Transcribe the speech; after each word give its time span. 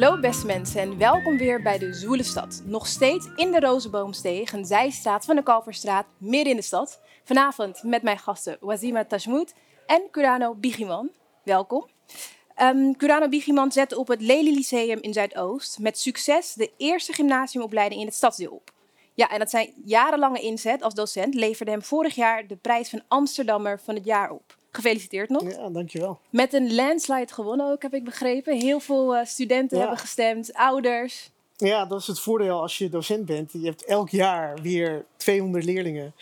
Hallo 0.00 0.20
beste 0.20 0.46
mensen 0.46 0.80
en 0.80 0.98
welkom 0.98 1.36
weer 1.36 1.62
bij 1.62 1.78
de 1.78 1.92
Zwoele 1.92 2.22
Stad. 2.22 2.62
Nog 2.64 2.86
steeds 2.86 3.28
in 3.36 3.50
de 3.52 3.60
Rozenboomsteeg, 3.60 4.52
een 4.52 4.64
zijstraat 4.64 5.24
van 5.24 5.36
de 5.36 5.42
Kalverstraat, 5.42 6.06
midden 6.18 6.50
in 6.50 6.56
de 6.56 6.62
stad. 6.62 7.00
Vanavond 7.24 7.82
met 7.82 8.02
mijn 8.02 8.18
gasten 8.18 8.56
Wazima 8.60 9.04
Tashmout 9.04 9.54
en 9.86 10.02
Curano 10.10 10.54
Bigiman. 10.54 11.10
Welkom. 11.44 11.86
Um, 12.62 12.96
Curano 12.96 13.28
Bigiman 13.28 13.72
zette 13.72 13.98
op 13.98 14.08
het 14.08 14.20
Lely 14.20 14.54
Lyceum 14.54 14.98
in 15.00 15.12
Zuidoost 15.12 15.78
met 15.78 15.98
succes 15.98 16.54
de 16.54 16.70
eerste 16.76 17.12
gymnasiumopleiding 17.12 18.00
in 18.00 18.06
het 18.06 18.16
stadsdeel 18.16 18.52
op. 18.52 18.70
Ja, 19.14 19.30
en 19.30 19.38
dat 19.38 19.50
zijn 19.50 19.72
jarenlange 19.84 20.40
inzet 20.40 20.82
als 20.82 20.94
docent 20.94 21.34
leverde 21.34 21.70
hem 21.70 21.82
vorig 21.82 22.14
jaar 22.14 22.46
de 22.46 22.56
prijs 22.56 22.88
van 22.88 23.02
Amsterdammer 23.08 23.80
van 23.80 23.94
het 23.94 24.04
jaar 24.04 24.30
op. 24.30 24.58
Gefeliciteerd 24.72 25.28
nog. 25.28 25.42
Ja, 25.56 25.68
dankjewel. 25.68 26.18
Met 26.30 26.52
een 26.52 26.74
landslide 26.74 27.32
gewonnen 27.32 27.70
ook, 27.70 27.82
heb 27.82 27.94
ik 27.94 28.04
begrepen. 28.04 28.56
Heel 28.60 28.80
veel 28.80 29.16
uh, 29.16 29.24
studenten 29.24 29.76
Ja. 29.76 29.82
hebben 29.82 30.00
gestemd, 30.00 30.54
ouders. 30.54 31.30
Ja, 31.56 31.84
dat 31.86 32.00
is 32.00 32.06
het 32.06 32.20
voordeel 32.20 32.60
als 32.60 32.78
je 32.78 32.88
docent 32.88 33.26
bent. 33.26 33.52
Je 33.52 33.64
hebt 33.64 33.84
elk 33.84 34.08
jaar 34.08 34.60
weer 34.62 35.04
200 35.16 35.64
leerlingen. 35.64 36.14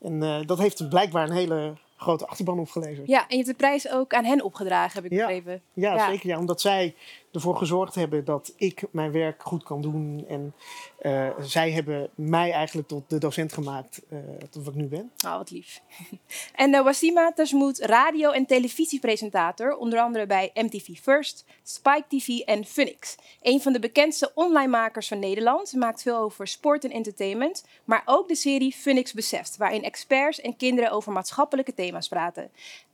En 0.00 0.22
eh, 0.22 0.40
dat 0.46 0.58
heeft 0.58 0.88
blijkbaar 0.88 1.28
een 1.28 1.34
hele 1.36 1.74
grote 1.96 2.26
achterban 2.26 2.58
opgeleverd. 2.58 3.06
Ja, 3.06 3.18
en 3.20 3.26
je 3.28 3.34
hebt 3.36 3.46
de 3.46 3.54
prijs 3.54 3.88
ook 3.90 4.14
aan 4.14 4.24
hen 4.24 4.42
opgedragen, 4.42 5.02
heb 5.02 5.12
ik 5.12 5.18
Ja. 5.18 5.26
begrepen. 5.26 5.62
Ja, 5.72 5.94
Ja. 5.94 6.10
zeker. 6.10 6.28
Ja, 6.28 6.38
omdat 6.38 6.60
zij 6.60 6.94
ervoor 7.32 7.56
gezorgd 7.56 7.94
hebben 7.94 8.24
dat 8.24 8.52
ik 8.56 8.82
mijn 8.90 9.12
werk 9.12 9.42
goed 9.42 9.62
kan 9.62 9.80
doen. 9.80 10.24
En 10.28 10.54
eh, 10.98 11.28
zij 11.40 11.70
hebben 11.70 12.10
mij 12.14 12.52
eigenlijk 12.52 12.88
tot 12.88 13.10
de 13.10 13.18
docent 13.18 13.52
gemaakt 13.52 14.02
eh, 14.08 14.18
tot 14.50 14.64
wat 14.64 14.74
ik 14.74 14.80
nu 14.80 14.86
ben. 14.86 15.10
Oh, 15.26 15.36
wat 15.36 15.50
lief. 15.50 15.80
en 16.54 16.74
uh, 16.74 16.82
Wasima 16.82 17.32
radio- 17.78 18.30
en 18.30 18.46
televisiepresentator, 18.46 19.76
onder 19.76 19.98
andere 19.98 20.26
bij 20.26 20.50
MTV 20.54 20.98
First, 21.02 21.44
Spike 21.62 22.04
TV 22.08 22.38
en 22.38 22.64
Funix. 22.64 23.16
Een 23.42 23.60
van 23.60 23.72
de 23.72 23.78
bekendste 23.78 24.32
online 24.34 24.68
makers 24.70 25.08
van 25.08 25.18
Nederland. 25.18 25.68
Ze 25.68 25.78
maakt 25.78 26.02
veel 26.02 26.16
over 26.16 26.46
sport 26.46 26.84
en 26.84 26.90
entertainment, 26.90 27.64
maar 27.84 28.02
ook 28.04 28.28
de 28.28 28.34
serie 28.34 28.72
Funix 28.72 29.12
Beseft, 29.12 29.56
waarin 29.56 29.82
experts 29.82 30.40
en 30.40 30.56
kinderen 30.56 30.90
over 30.90 31.12
maatschappelijke 31.12 31.74
thema's 31.74 32.08
praten. 32.08 32.50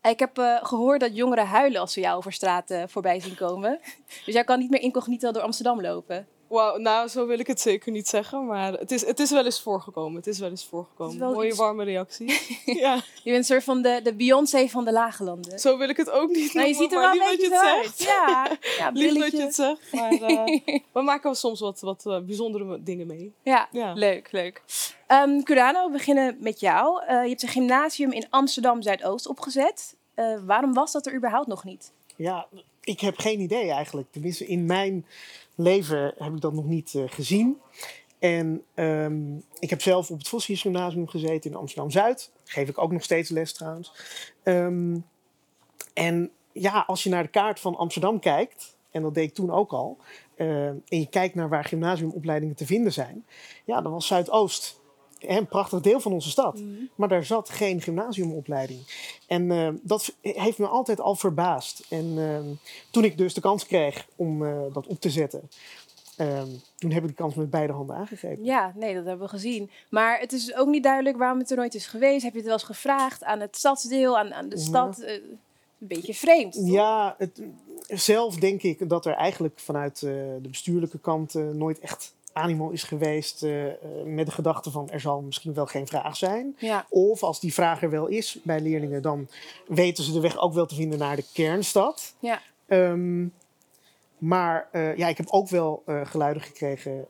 Ik 0.09 0.19
heb 0.19 0.39
eh, 0.39 0.57
gehoord 0.63 1.01
dat 1.01 1.17
jongeren 1.17 1.47
huilen 1.47 1.81
als 1.81 1.93
ze 1.93 2.01
jou 2.01 2.17
over 2.17 2.33
straat 2.33 2.71
eh, 2.71 2.83
voorbij 2.87 3.21
zien 3.21 3.35
komen. 3.35 3.81
Dus 4.25 4.35
jij 4.35 4.45
kan 4.45 4.59
niet 4.59 4.71
meer 4.71 4.81
incognito 4.81 5.31
door 5.33 5.43
Amsterdam 5.43 5.81
lopen. 5.81 6.27
Wauw, 6.49 6.77
nou 6.77 7.09
zo 7.09 7.27
wil 7.27 7.39
ik 7.39 7.47
het 7.47 7.61
zeker 7.61 7.93
niet 7.93 8.09
zeggen, 8.09 8.47
maar 8.47 8.73
het 8.73 8.91
is, 8.91 9.07
het 9.07 9.19
is 9.21 9.31
wel 9.31 9.45
eens 9.45 9.61
voorgekomen. 9.63 10.17
Het 10.17 10.27
is 10.27 10.39
wel 10.39 10.51
eens 10.51 10.65
voorgekomen. 10.67 11.19
Wel 11.19 11.33
Mooie 11.33 11.49
iets- 11.49 11.59
warme 11.59 11.85
reactie. 11.85 12.27
ja, 12.85 12.95
Je 12.95 13.03
bent 13.31 13.37
een 13.37 13.45
soort 13.45 13.65
van 13.65 13.83
de, 13.83 14.01
de 14.03 14.15
Beyoncé 14.15 14.69
van 14.69 14.85
de 14.85 14.93
lage 14.93 15.25
landen. 15.25 15.59
zo 15.59 15.79
wil 15.79 15.89
ik 15.89 15.97
het 15.97 16.11
ook 16.11 16.31
niet 16.31 16.55
Nou, 16.55 16.67
je 16.69 16.75
ziet 16.75 16.93
er 16.93 16.99
wel 17.01 17.13
een 17.13 17.19
beetje 17.19 17.49
dat 17.49 17.61
je 17.61 17.67
zo 17.69 17.77
het 17.77 17.85
uit. 17.85 17.95
zegt. 17.97 18.09
Ja, 18.11 18.49
ja 18.79 18.91
Lief 19.01 19.19
dat 19.19 19.31
je 19.33 19.41
het 19.41 19.55
zegt, 19.55 19.93
maar 19.93 20.13
eh, 20.13 20.45
we 20.93 21.03
maken 21.03 21.35
soms 21.35 21.61
wat, 21.61 21.81
wat 21.81 22.07
eh, 22.07 22.19
bijzondere 22.21 22.83
dingen 22.83 23.07
mee. 23.07 23.33
Ja, 23.43 23.69
Ja. 23.73 23.93
leuk, 23.93 24.29
leuk. 24.33 24.63
Ehm 25.07 25.43
Curano, 25.43 25.87
we 25.87 25.93
beginnen 25.93 26.37
met 26.41 26.61
jou. 26.61 27.05
Eh, 27.05 27.23
je 27.23 27.29
hebt 27.29 27.43
een 27.43 27.49
gymnasium 27.49 28.13
in 28.13 28.27
Amsterdam 28.31 28.83
Zuidoost 28.83 29.29
opgezet. 29.29 29.97
Eh, 30.15 30.39
waarom 30.45 30.73
was 30.73 30.93
dat 30.93 31.07
er 31.07 31.15
überhaupt 31.15 31.47
nog 31.47 31.65
niet? 31.65 31.93
Ja, 32.17 32.47
ik 32.81 33.01
heb 33.01 33.19
geen 33.19 33.41
idee 33.41 33.71
eigenlijk. 33.71 34.09
Tenminste, 34.11 34.47
in 34.47 34.65
mijn 34.65 35.07
leven 35.55 36.15
heb 36.19 36.33
ik 36.35 36.41
dat 36.41 36.53
nog 36.53 36.65
niet 36.65 36.95
eh, 36.95 37.03
gezien. 37.07 37.61
En 38.19 38.63
ehm, 38.75 39.37
ik 39.59 39.71
heb 39.71 39.83
zelf 39.83 40.11
op 40.11 40.19
het 40.19 40.29
Vossius 40.29 40.61
Gymnasium 40.61 41.09
gezeten 41.09 41.51
in 41.51 41.57
Amsterdam-Zuid. 41.57 42.31
Geef 42.45 42.69
ik 42.69 42.79
ook 42.79 42.93
nog 42.93 43.03
steeds 43.03 43.31
les 43.31 43.53
trouwens. 43.53 43.93
Ehm, 44.43 44.99
en 45.95 46.31
ja, 46.53 46.85
als 46.87 47.03
je 47.03 47.11
naar 47.11 47.23
de 47.23 47.29
kaart 47.29 47.61
van 47.61 47.77
Amsterdam 47.77 48.19
kijkt, 48.19 48.77
en 48.91 49.03
dat 49.03 49.15
deed 49.15 49.29
ik 49.29 49.35
toen 49.35 49.51
ook 49.51 49.73
al, 49.73 49.99
en 50.37 50.83
je 50.85 51.07
kijkt 51.11 51.35
naar 51.35 51.49
waar 51.49 51.65
gymnasiumopleidingen 51.65 52.57
te 52.57 52.67
vinden 52.67 52.93
zijn, 52.93 53.27
ja, 53.65 53.81
dan 53.81 53.93
was 53.93 54.07
Zuidoost 54.07 54.81
een 55.19 55.47
prachtig 55.47 55.81
deel 55.81 56.01
van 56.01 56.13
onze 56.13 56.31
stad. 56.31 56.63
Maar 56.95 57.09
daar 57.09 57.25
zat 57.25 57.49
geen 57.49 57.81
gymnasiumopleiding. 57.81 58.81
En 59.27 59.51
eh, 59.51 59.69
dat 59.83 60.15
heeft 60.21 60.59
me 60.59 60.67
altijd 60.67 61.01
al 61.01 61.15
verbaasd. 61.15 61.87
En 61.89 62.15
ehm, 62.19 62.45
toen 62.91 63.05
ik 63.05 63.19
dus 63.19 63.35
de 63.35 63.41
kans 63.41 63.67
kreeg 63.67 64.07
om 64.17 64.47
eh, 64.47 64.61
dat 64.73 64.87
op 64.87 65.01
te 65.01 65.11
zetten, 65.11 65.51
ehm, 66.17 66.49
toen 66.79 66.91
heb 66.91 67.03
ik 67.03 67.09
de 67.09 67.15
kans 67.15 67.35
met 67.35 67.51
beide 67.51 67.73
handen 67.73 67.97
aangegrepen. 67.97 68.45
Ja, 68.45 68.73
nee, 68.75 68.95
dat 68.95 69.05
hebben 69.05 69.27
we 69.27 69.33
gezien. 69.33 69.71
Maar 69.89 70.21
het 70.21 70.33
is 70.33 70.55
ook 70.55 70.69
niet 70.69 70.83
duidelijk 70.83 71.17
waarom 71.17 71.39
het 71.39 71.51
er 71.51 71.57
nooit 71.57 71.75
is 71.75 71.87
geweest. 71.87 72.23
Heb 72.23 72.33
je 72.33 72.39
het 72.39 72.47
wel 72.47 72.57
eens 72.57 72.67
gevraagd 72.67 73.25
aan 73.25 73.41
het 73.41 73.57
stadsdeel, 73.57 74.19
aan, 74.19 74.35
aan 74.35 74.49
de 74.49 74.59
stad? 74.59 74.99
Eh, 74.99 75.13
een 75.13 75.87
beetje 75.87 76.15
vreemd. 76.15 76.53
toch? 76.53 76.69
Ja, 76.69 77.15
het, 77.19 77.43
zelf 77.87 78.37
denk 78.37 78.63
ik 78.63 78.89
dat 78.89 79.07
er 79.07 79.15
eigenlijk 79.15 79.59
vanuit 79.59 80.01
de 80.01 80.49
bestuurlijke 80.49 80.99
kant 80.99 81.35
nooit 81.35 81.79
echt 81.79 82.15
animo 82.37 82.71
is 82.71 82.83
geweest 82.83 83.43
eh, 83.43 83.67
eh, 83.67 83.75
met 84.05 84.27
de 84.27 84.33
gedachte 84.33 84.71
van 84.71 84.91
er 84.91 85.01
zal 85.01 85.21
misschien 85.21 85.55
wel 85.55 85.67
geen 85.67 85.87
vraag 85.87 86.17
zijn. 86.17 86.57
Ja, 86.59 86.87
Of 86.89 87.23
als 87.23 87.41
die 87.41 87.55
vraag 87.55 87.83
er 87.83 87.91
wel 87.91 88.07
is 88.07 88.39
bij 88.43 88.61
leerlingen, 88.61 89.03
dan 89.03 89.29
weten 89.67 90.05
ze 90.05 90.13
de 90.13 90.21
weg 90.21 90.39
ook 90.39 90.53
wel 90.53 90.67
te 90.67 90.75
vinden 90.75 90.99
naar 90.99 91.17
de 91.17 91.25
kernstad. 91.33 92.15
ja. 92.19 92.41
Ehm, 92.67 93.27
maar 94.19 94.69
eh, 94.73 94.97
ja, 94.97 95.09
ik 95.09 95.17
heb 95.17 95.27
ook 95.31 95.49
wel 95.49 95.83
geluiden 95.87 96.43
gekregen 96.43 97.07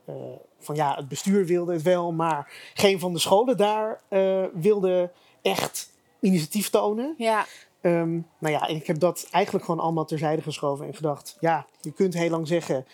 van 0.58 0.74
ja, 0.74 0.94
het 0.94 1.08
bestuur 1.08 1.46
wilde 1.46 1.72
het 1.72 1.82
wel, 1.82 2.12
maar 2.12 2.52
geen 2.74 3.00
van 3.00 3.12
de 3.12 3.18
scholen 3.18 3.56
daar 3.56 4.00
wilde 4.52 5.10
echt 5.42 5.90
initiatief 6.20 6.70
tonen. 6.70 7.14
ja. 7.18 7.46
Ehm, 7.80 8.12
nou 8.38 8.54
ja, 8.54 8.68
en 8.68 8.76
ik 8.76 8.86
heb 8.86 8.98
dat 8.98 9.28
eigenlijk 9.30 9.64
gewoon 9.64 9.80
allemaal 9.80 10.04
terzijde 10.04 10.42
geschoven 10.42 10.86
en 10.86 10.94
gedacht, 10.94 11.36
ja, 11.40 11.66
je 11.80 11.92
kunt 11.92 12.14
heel 12.14 12.30
lang 12.30 12.48
zeggen, 12.48 12.86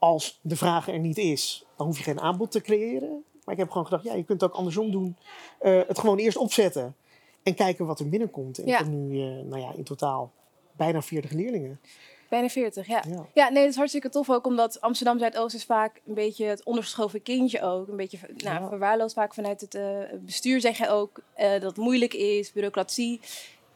als 0.00 0.38
de 0.42 0.56
vraag 0.56 0.88
er 0.88 0.98
niet 0.98 1.18
is, 1.18 1.64
dan 1.76 1.86
hoef 1.86 1.96
je 1.96 2.02
geen 2.04 2.20
aanbod 2.20 2.50
te 2.50 2.60
creëren. 2.60 3.24
Maar 3.44 3.54
ik 3.54 3.60
heb 3.60 3.70
gewoon 3.70 3.84
gedacht, 3.86 4.04
ja, 4.04 4.14
je 4.14 4.24
kunt 4.24 4.40
het 4.40 4.50
ook 4.50 4.56
andersom 4.56 4.90
doen. 4.90 5.16
Eh, 5.58 5.80
het 5.88 5.98
gewoon 5.98 6.18
eerst 6.18 6.36
opzetten 6.36 6.94
en 7.42 7.54
kijken 7.54 7.86
wat 7.86 8.00
er 8.00 8.08
binnenkomt. 8.08 8.58
En 8.58 8.66
Ja. 8.66 8.72
ik 8.72 8.78
heb 8.84 8.88
nu, 8.94 9.20
eh, 9.20 9.44
nou 9.44 9.58
ja, 9.60 9.72
in 9.76 9.84
totaal 9.84 10.32
bijna 10.72 11.02
40 11.02 11.30
leerlingen. 11.30 11.80
Bijna 12.28 12.48
40, 12.48 12.86
ja. 12.86 13.02
Ja. 13.08 13.26
Ja, 13.34 13.48
nee, 13.48 13.62
dat 13.62 13.70
is 13.70 13.76
hartstikke 13.76 14.08
tof 14.08 14.30
ook, 14.30 14.46
omdat 14.46 14.80
Amsterdam 14.80 15.18
Zuidoost 15.18 15.54
is 15.54 15.64
vaak 15.64 16.00
een 16.06 16.14
beetje 16.14 16.44
het 16.44 16.64
ondergeschoven 16.64 17.22
kindje 17.22 17.62
ook. 17.62 17.88
Een 17.88 17.96
beetje 17.96 18.18
nou, 18.36 18.62
Ja. 18.62 18.68
verwaarloosd 18.68 19.14
vaak 19.14 19.34
vanuit 19.34 19.60
het 19.60 19.74
eh, 19.74 19.98
bestuur, 20.20 20.60
zeg 20.60 20.78
je 20.78 20.88
ook, 20.88 21.20
dat 21.36 21.62
het 21.62 21.76
moeilijk 21.76 22.14
is, 22.14 22.52
bureaucratie. 22.52 23.20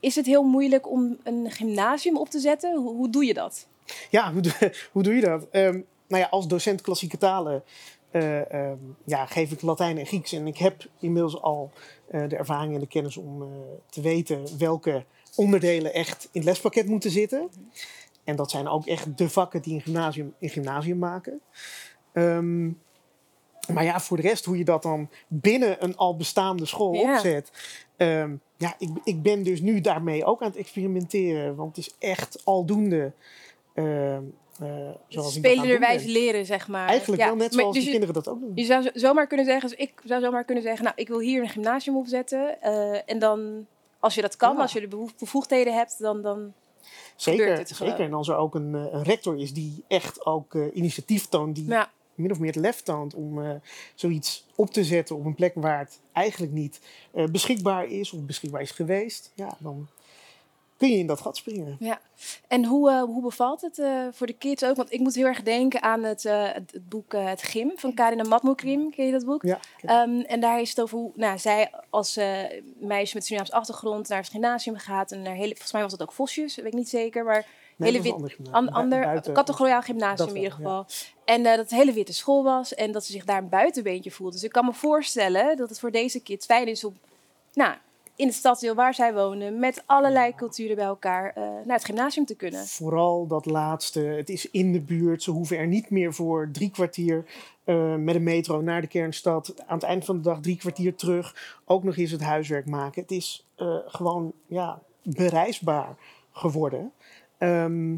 Is 0.01 0.15
het 0.15 0.27
heel 0.27 0.43
moeilijk 0.43 0.91
om 0.91 1.17
een 1.23 1.51
gymnasium 1.51 2.17
op 2.17 2.29
te 2.29 2.39
zetten? 2.39 2.77
Hoe, 2.77 2.95
hoe 2.95 3.11
doe 3.11 3.25
je 3.25 3.35
dat? 3.35 3.67
Ja, 4.11 4.33
hoe, 4.33 4.41
doe- 4.43 4.73
hoe 4.93 5.03
doe 5.03 5.15
je 5.15 5.21
dat? 5.21 5.47
Ehm, 5.51 5.81
nou 6.09 6.23
ja, 6.23 6.29
als 6.29 6.47
docent 6.47 6.81
klassieke 6.81 7.19
talen 7.19 7.63
eh, 8.15 8.53
ehm, 8.53 8.79
ja, 9.05 9.27
geef 9.27 9.53
ik 9.53 9.63
Latijn 9.63 9.99
en 9.99 10.07
Grieks. 10.07 10.33
En 10.33 10.47
ik 10.47 10.59
heb 10.59 10.87
inmiddels 10.99 11.43
al 11.43 11.71
eh, 12.09 12.29
de 12.29 12.37
ervaring 12.37 12.75
en 12.75 12.81
de 12.81 12.87
kennis 12.87 13.17
om 13.17 13.43
eh, 13.43 13.49
te 13.91 14.01
weten 14.01 14.59
welke 14.59 15.05
onderdelen 15.37 15.95
echt 15.95 16.29
in 16.33 16.41
het 16.41 16.45
lespakket 16.45 16.87
moeten 16.87 17.11
zitten. 17.11 17.49
En 18.25 18.37
dat 18.37 18.51
zijn 18.51 18.69
ook 18.69 18.87
echt 18.87 19.19
de 19.19 19.29
vakken 19.29 19.63
die 19.63 19.75
een 19.75 19.81
gymnasium 19.81 20.35
een 20.41 20.49
gymnasium 20.49 20.99
maken. 20.99 21.41
Ehm, 22.13 22.67
maar 23.73 23.85
ja, 23.85 24.01
voor 24.01 24.17
de 24.17 24.23
rest, 24.23 24.45
hoe 24.45 24.59
je 24.59 24.65
dat 24.65 24.83
dan 24.83 25.09
binnen 25.29 25.85
een 25.85 25.97
al 25.97 26.17
bestaande 26.17 26.67
school 26.67 27.01
opzet. 27.01 27.51
Ehm, 27.97 28.35
ja, 28.57 28.75
ik, 28.79 28.91
ik 29.05 29.23
ben 29.23 29.43
dus 29.43 29.61
nu 29.61 29.81
daarmee 29.81 30.25
ook 30.25 30.43
aan 30.43 30.49
het 30.49 30.59
experimenteren. 30.59 31.57
Want 31.57 31.77
het 31.77 31.87
is 31.87 31.95
echt 31.99 32.45
aldoende. 32.45 33.13
Zoals 34.59 34.95
het 35.09 35.15
doen 35.15 35.53
Spelenderwijs 35.53 36.05
leren, 36.05 36.47
zeg 36.47 36.69
maar. 36.69 36.89
Eigenlijk 36.89 37.21
Ja, 37.23 37.27
wel 37.29 37.37
net 37.37 37.51
maar 37.51 37.61
zoals 37.61 37.75
dus 37.75 37.85
de 37.85 37.91
je- 37.91 37.99
kinderen 37.99 38.23
dat 38.23 38.33
ook 38.35 38.41
doen. 38.41 38.53
Je 38.55 38.65
zou 38.65 38.83
zo- 38.83 38.91
zomaar 38.95 39.27
kunnen 39.27 39.47
zeggen, 39.47 39.69
dus 39.71 39.79
ik 39.79 39.93
zou 40.05 40.21
zomaar 40.23 40.45
kunnen 40.45 40.63
zeggen, 40.65 40.85
nou, 40.85 40.97
ik 40.99 41.09
wil 41.09 41.19
hier 41.19 41.43
een 41.43 41.49
gymnasium 41.49 41.97
opzetten. 41.97 42.63
eh, 42.63 43.01
en 43.07 43.19
dan, 43.19 43.67
als 44.01 44.15
je 44.15 44.21
dat 44.23 44.37
kan, 44.37 44.55
Ja. 44.55 44.61
als 44.63 44.73
je 44.73 44.89
de 44.89 45.07
bevoegdheden 45.19 45.75
hebt, 45.75 45.99
dan, 45.99 46.23
dan 46.23 46.53
Zeker, 47.17 47.67
zeker. 47.67 48.01
En 48.01 48.15
als 48.15 48.29
er 48.29 48.37
ook 48.37 48.55
een, 48.55 48.75
eh, 48.75 48.87
een 48.93 49.03
rector 49.03 49.39
is 49.39 49.53
die 49.53 49.85
echt 49.89 50.27
ook 50.27 50.55
eh, 50.55 50.63
initiatief 50.77 51.27
toont, 51.29 51.55
die 51.55 51.69
ja, 51.69 51.91
min 52.15 52.31
of 52.31 52.39
meer 52.39 52.53
het 52.53 52.61
lef 52.61 52.81
toont 52.83 53.15
om 53.15 53.43
eh, 53.45 53.51
zoiets 53.95 54.47
op 54.55 54.71
te 54.71 54.85
zetten 54.85 55.17
op 55.17 55.25
een 55.25 55.35
plek 55.35 55.53
waar 55.55 55.79
het 55.79 56.01
eigenlijk 56.13 56.53
niet 56.53 56.81
eh, 57.13 57.25
beschikbaar 57.25 57.87
is 57.87 58.13
of 58.13 58.21
beschikbaar 58.21 58.61
is 58.61 58.71
geweest, 58.71 59.33
ja, 59.35 59.57
dan 59.59 59.89
kun 60.85 60.93
je 60.93 60.99
in 60.99 61.07
dat 61.07 61.21
gat 61.21 61.37
springen. 61.37 61.77
Ja, 61.79 62.01
en 62.49 62.65
hoe, 62.65 62.91
eh, 62.91 63.03
hoe 63.03 63.23
bevalt 63.23 63.61
het 63.61 63.79
eh, 63.79 64.07
voor 64.13 64.27
de 64.27 64.33
kids 64.33 64.65
ook? 64.65 64.77
Want 64.77 64.93
ik 64.93 65.01
moet 65.01 65.15
heel 65.15 65.27
erg 65.27 65.43
denken 65.43 65.83
aan 65.83 66.03
het, 66.03 66.25
eh, 66.25 66.53
het, 66.53 66.71
het 66.73 66.89
boek 66.89 67.13
Het 67.13 67.43
Gym 67.43 67.73
van 67.75 67.95
Karin 67.95 68.29
Matmoekrim. 68.29 68.91
Ken 68.91 69.07
je 69.07 69.13
dat 69.13 69.25
boek? 69.25 69.43
Ja, 69.43 69.59
Ehm, 69.85 70.21
en 70.21 70.41
daar 70.41 70.61
is 70.61 70.69
het 70.69 70.81
over 70.81 70.99
hoe 70.99 71.11
nou, 71.15 71.39
zij 71.39 71.71
als 71.91 72.19
meisje 72.79 73.15
met 73.15 73.25
Surinaams 73.25 73.51
achtergrond 73.51 74.09
naar 74.09 74.19
het 74.19 74.29
gymnasium 74.29 74.77
gaat. 74.77 75.13
En 75.13 75.23
naar 75.23 75.35
hele, 75.35 75.49
volgens 75.51 75.73
mij 75.73 75.83
was 75.83 75.91
dat 75.91 76.03
ook 76.03 76.13
Vosjes, 76.13 76.57
weet 76.57 76.67
ik 76.67 76.73
niet 76.73 76.89
zeker. 76.89 77.25
Maar 77.25 77.47
nee, 77.77 77.91
hele 77.91 78.03
wit- 78.03 78.13
ander 78.13 78.37
an, 78.51 78.65
gymnasium. 78.65 79.07
ander 79.15 79.33
categoriaal 79.33 79.83
gymnasium 79.83 80.29
in 80.29 80.37
ieder 80.37 80.53
geval. 80.53 80.87
En 81.25 81.43
dat 81.43 81.57
het 81.57 81.71
hele 81.71 81.93
witte 81.93 82.15
school 82.15 82.43
was 82.45 82.75
en 82.75 82.93
dat 82.93 83.05
ze 83.05 83.13
zich 83.13 83.25
daar 83.25 83.39
een 83.39 83.49
buitenbeentje 83.49 84.11
voelt. 84.11 84.33
Dus 84.33 84.45
ik 84.45 84.53
kan 84.53 84.65
me 84.65 84.73
voorstellen 84.73 85.57
dat 85.57 85.69
het 85.69 85.79
voor 85.79 85.91
deze 85.91 86.21
kids 86.23 86.47
fijn 86.47 86.67
is 86.69 86.85
om 86.85 86.97
nou, 87.53 87.75
in 88.17 88.27
het 88.27 88.37
stadsdeel 88.37 88.75
waar 88.75 88.95
zij 88.95 89.15
wonen, 89.15 89.59
met 89.59 89.83
allerlei 89.87 90.35
culturen 90.35 90.77
bij 90.77 90.85
elkaar, 90.85 91.33
eh, 91.35 91.43
naar 91.43 91.77
het 91.77 91.85
gymnasium 91.85 92.25
te 92.25 92.35
kunnen. 92.35 92.67
Vooral 92.67 93.27
dat 93.27 93.47
laatste. 93.47 94.01
Het 94.01 94.29
is 94.29 94.51
in 94.51 94.73
de 94.73 94.81
buurt. 94.81 95.23
Ze 95.23 95.31
hoeven 95.31 95.59
er 95.59 95.67
niet 95.67 95.91
meer 95.91 96.15
voor 96.15 96.49
drie 96.53 96.71
kwartier 96.71 97.25
eh, 97.65 97.95
met 97.95 98.15
een 98.15 98.23
metro 98.23 98.61
naar 98.61 98.81
de 98.81 98.87
kernstad. 98.87 99.55
Aan 99.67 99.79
het 99.79 99.87
eind 99.87 100.05
van 100.05 100.17
de 100.17 100.23
dag 100.23 100.41
drie 100.41 100.57
kwartier 100.57 100.95
terug. 100.95 101.59
Ook 101.65 101.85
nog 101.85 101.97
eens 101.97 102.11
het 102.11 102.23
huiswerk 102.23 102.67
maken. 102.67 103.03
Het 103.03 103.11
is 103.11 103.47
eh, 103.55 103.77
gewoon 103.87 104.33
ja, 104.47 104.83
bereisbaar 105.03 105.97
geworden. 106.33 106.93
Ehm, 107.39 107.97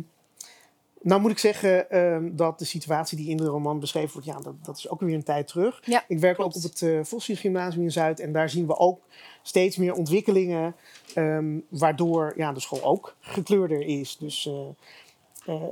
nou 1.03 1.21
moet 1.21 1.31
ik 1.31 1.39
zeggen 1.39 1.91
ehm, 1.91 2.37
dat 2.37 2.59
de 2.59 2.65
situatie 2.65 3.17
die 3.17 3.29
in 3.29 3.37
de 3.37 3.45
roman 3.45 3.81
beschreven 3.81 4.13
wordt, 4.13 4.27
ja, 4.27 4.39
dat, 4.39 4.65
dat 4.65 4.77
is 4.77 4.89
ook 4.89 5.01
weer 5.01 5.15
een 5.15 5.23
tijd 5.23 5.47
terug. 5.49 5.83
Ja, 5.85 6.05
ik 6.09 6.19
werk 6.19 6.37
klopt. 6.37 6.57
ook 6.57 6.65
op 6.65 6.71
het 6.71 6.81
uh, 6.81 7.05
Vossius 7.05 7.41
Gymnasium 7.41 7.83
in 7.83 7.93
Zuid 7.93 8.21
en 8.21 8.33
daar 8.33 8.51
zien 8.51 8.67
we 8.67 8.77
ook 8.77 9.01
steeds 9.43 9.77
meer 9.77 9.95
ontwikkelingen, 9.95 10.75
ehm, 11.15 11.59
waardoor 11.69 12.33
ja, 12.37 12.53
de 12.53 12.61
school 12.61 12.83
ook 12.83 13.17
gekleurder 13.21 13.81
is. 13.81 14.17
Dus 14.17 14.47
uh, 14.47 15.55
uh, 15.55 15.63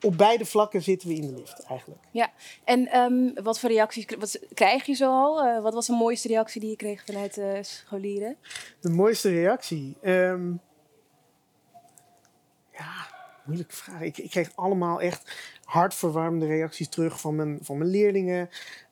op 0.00 0.16
beide 0.16 0.44
vlakken 0.44 0.82
zitten 0.82 1.08
we 1.08 1.14
in 1.14 1.26
de 1.26 1.34
lift 1.34 1.62
eigenlijk. 1.62 2.00
Ja, 2.10 2.32
en 2.64 2.96
um, 2.98 3.32
wat 3.42 3.60
voor 3.60 3.70
reacties 3.70 4.06
wat 4.18 4.40
krijg 4.54 4.86
je 4.86 4.94
zo 4.94 5.10
al? 5.10 5.46
Uh, 5.46 5.62
wat 5.62 5.74
was 5.74 5.86
de 5.86 5.92
mooiste 5.92 6.28
reactie 6.28 6.60
die 6.60 6.70
je 6.70 6.76
kreeg 6.76 7.04
vanuit 7.04 7.34
de 7.34 7.58
scholieren? 7.62 8.36
De 8.80 8.90
mooiste 8.90 9.28
reactie? 9.28 9.96
Ja, 12.76 13.13
moeilijke 13.44 13.76
vraag. 13.76 14.00
Ik, 14.00 14.18
ik, 14.18 14.30
kreeg 14.30 14.50
allemaal 14.54 15.00
echt 15.00 15.32
hartverwarmende 15.64 16.46
reacties 16.46 16.88
terug 16.88 17.20
van 17.20 17.34
mijn, 17.34 17.58
van 17.62 17.78
mijn 17.78 17.90
leerlingen, 17.90 18.48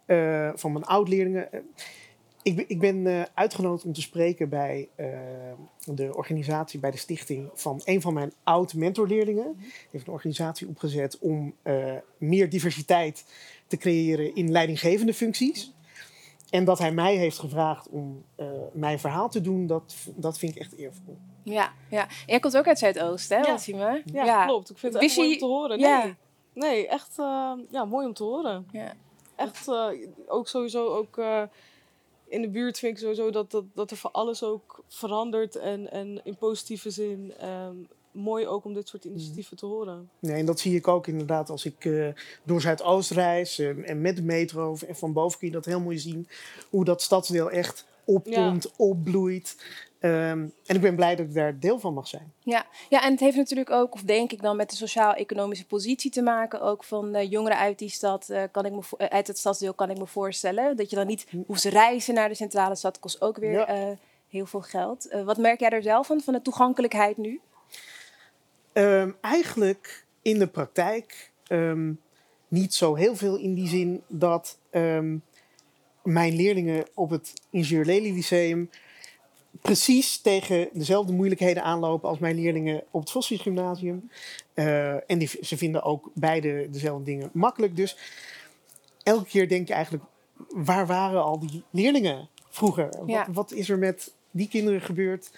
uh, 0.07 0.51
van 0.55 0.73
mijn 0.73 0.85
oud-leerlingen. 0.85 1.49
Ik, 2.43 2.57
ben, 2.57 2.69
ik 2.69 2.79
ben 2.79 2.97
uh, 2.97 3.23
uitgenodigd 3.35 3.85
om 3.85 3.93
te 3.93 4.01
spreken 4.01 4.49
bij 4.49 4.89
uh, 4.97 5.07
de 5.85 6.17
organisatie, 6.17 6.81
bij 6.81 6.91
de 6.91 6.97
stichting 6.97 7.51
van 7.55 7.81
een 7.85 8.01
van 8.01 8.15
mijn 8.15 8.33
oud-mentorleerlingen. 8.43 9.55
Die 9.57 9.89
heeft 9.91 10.07
een 10.07 10.13
organisatie 10.13 10.69
opgezet 10.69 11.19
om 11.19 11.55
meer 12.19 12.51
diversiteit 12.51 13.25
te 13.67 13.77
creëren 13.77 14.35
in 14.35 14.51
leidinggevende 14.51 15.15
functies. 15.15 15.73
En 16.51 16.65
dat 16.65 16.79
hij 16.79 16.93
mij 16.93 17.17
heeft 17.17 17.39
gevraagd 17.39 17.89
om 17.89 18.25
mijn 18.73 18.99
verhaal 18.99 19.29
te 19.29 19.41
doen, 19.41 19.67
dat, 19.67 19.95
dat 20.15 20.39
vind 20.39 20.55
ik 20.57 20.61
echt 20.61 20.77
eervol. 20.77 21.19
Ja, 21.43 21.73
ja. 21.91 22.03
En 22.03 22.09
jij 22.27 22.41
komt 22.41 22.57
ook 22.57 22.67
uit 22.67 22.79
Zuidoost, 22.79 23.29
hè, 23.29 23.37
Ja. 23.37 23.51
Wassime? 23.51 24.03
Ja, 24.05 24.25
ja, 24.25 24.47
klopt. 24.47 24.71
Ik 24.71 24.79
vind 24.79 24.95
het 24.95 25.03
echt 25.03 25.17
mooi 25.17 25.33
om 25.33 25.39
te 25.39 25.45
horen. 25.45 25.81
Nee, 25.81 25.89
Ja. 25.89 26.17
nee 26.55 26.89
echt 26.89 27.19
uh, 27.19 27.53
ja, 27.71 27.85
mooi 27.85 28.07
om 28.07 28.15
te 28.15 28.23
horen. 28.23 28.67
Ja. 28.73 28.93
Echt 29.37 29.69
uh, 29.69 29.89
ook 30.27 30.49
sowieso 30.49 30.87
ook 30.87 31.17
uh, 31.17 31.43
in 32.29 32.43
de 32.43 32.49
buurt 32.49 32.79
vind 32.79 32.93
ik 32.93 32.99
sowieso 32.99 33.31
dat, 33.31 33.51
dat, 33.51 33.65
dat 33.75 33.91
er 33.91 33.97
voor 33.97 34.11
alles 34.11 34.43
ook 34.43 34.85
verandert 34.89 35.57
en, 35.57 35.91
en 35.91 36.21
in 36.25 36.37
positieve 36.37 36.91
zin. 36.91 37.33
Um, 37.45 37.89
mooi 38.13 38.47
ook 38.47 38.65
om 38.65 38.75
dit 38.75 38.89
soort 38.89 39.05
initiatieven 39.05 39.57
te 39.57 39.67
horen. 39.67 40.11
Nee, 40.19 40.37
en 40.37 40.47
dat 40.47 40.61
zie 40.61 40.77
ik 40.77 40.89
ook 40.89 41.07
inderdaad 41.07 41.51
als 41.51 41.65
ik 41.65 41.85
uh, 41.85 42.09
door 42.43 42.61
Zuidoost 42.61 43.11
reis 43.11 43.59
uh, 43.59 43.89
en 43.91 44.01
met 44.01 44.17
de 44.17 44.23
metro 44.23 44.77
en 44.87 44.97
van 44.97 45.13
boven 45.13 45.39
kun 45.39 45.49
je 45.49 45.55
dat 45.55 45.65
heel 45.65 45.81
mooi 45.81 45.99
zien. 45.99 46.29
Hoe 46.71 46.85
dat 46.85 47.03
stadsdeel 47.03 47.51
echt 47.51 47.87
opkomt, 48.05 48.63
ja. 48.63 48.71
opbloeit. 48.77 49.57
Um, 50.05 50.53
en 50.67 50.75
ik 50.75 50.81
ben 50.81 50.97
blij 50.97 51.17
dat 51.17 51.27
ik 51.27 51.35
daar 51.35 51.59
deel 51.59 51.79
van 51.79 51.95
mag 51.95 52.07
zijn. 52.07 52.33
Ja. 52.39 52.67
ja, 52.89 53.03
en 53.03 53.11
het 53.11 53.21
heeft 53.21 53.37
natuurlijk 53.37 53.71
ook, 53.71 53.95
of 53.95 54.03
denk 54.03 54.33
ik 54.33 54.43
dan, 54.43 54.57
met 54.57 54.71
de 54.71 54.77
sociaal-economische 54.77 55.67
positie 55.67 56.11
te 56.11 56.23
maken. 56.23 56.61
Ook 56.61 56.85
van 56.85 57.17
uh, 57.17 57.31
jongeren 57.31 57.59
uit 57.59 57.79
die 57.79 57.89
stad, 57.89 58.29
uh, 58.31 58.43
kan 58.51 58.65
ik 58.65 58.73
me 58.73 59.09
uit 59.09 59.27
het 59.27 59.39
stadsdeel, 59.39 59.75
kan 59.75 59.91
ik 59.91 59.99
me 59.99 60.07
voorstellen. 60.07 60.77
Dat 60.77 60.91
je 60.91 60.97
dan 60.97 61.07
niet 61.07 61.27
hoeft 61.47 61.63
te 61.63 61.69
reizen 61.69 62.15
naar 62.15 62.29
de 62.29 62.35
centrale 62.35 62.75
stad, 62.75 62.99
kost 62.99 63.21
ook 63.21 63.37
weer 63.37 63.53
ja. 63.53 63.97
heel 64.29 64.47
veel 64.47 64.61
geld. 64.61 65.09
wat 65.25 65.39
merk 65.39 65.61
jij 65.61 65.71
er 65.71 65.83
zelf 65.83 66.07
van, 66.07 66.21
van 66.21 66.35
de 66.35 66.43
toegankelijkheid 66.43 67.17
nu? 67.17 67.41
Um, 68.73 69.17
eigenlijk 69.21 70.07
in 70.23 70.39
de 70.39 70.47
praktijk 70.47 71.31
um, 71.49 72.01
niet 72.49 72.75
zo 72.75 72.95
heel 72.95 73.17
veel 73.17 73.37
in 73.37 73.55
die 73.55 73.69
zin 73.69 74.03
dat 74.07 74.59
mijn 76.03 76.37
leerlingen 76.37 76.87
op 76.95 77.11
het 77.11 77.33
Ingenieur 77.51 77.85
Lely 77.85 78.15
Lyceum 78.15 78.71
precies 79.61 80.21
tegen 80.21 80.69
dezelfde 80.73 81.13
moeilijkheden 81.13 81.63
aanlopen 81.63 82.09
als 82.09 82.19
mijn 82.19 82.37
leerlingen 82.37 82.83
op 82.91 83.01
het 83.01 83.11
Vossius 83.11 83.41
Gymnasium. 83.41 84.11
Uh, 84.55 85.11
en 85.11 85.19
die, 85.19 85.31
ze 85.41 85.57
vinden 85.57 85.83
ook 85.83 86.11
beide 86.15 86.71
dezelfde 86.71 87.05
dingen 87.05 87.31
makkelijk. 87.33 87.77
Dus 87.77 87.97
elke 89.03 89.25
keer 89.25 89.49
denk 89.49 89.69
je 89.69 89.75
eigenlijk, 89.75 90.05
waar 90.49 90.87
waren 90.87 91.23
al 91.23 91.39
die 91.39 91.63
leerlingen 91.71 92.29
vroeger? 92.49 92.89
Ja. 93.07 93.25
Wat, 93.27 93.35
wat, 93.35 93.53
is 93.53 93.69
er 93.69 93.79
met 93.79 94.13
die 94.33 94.49
kinderen 94.49 94.81
gebeurd 94.81 95.31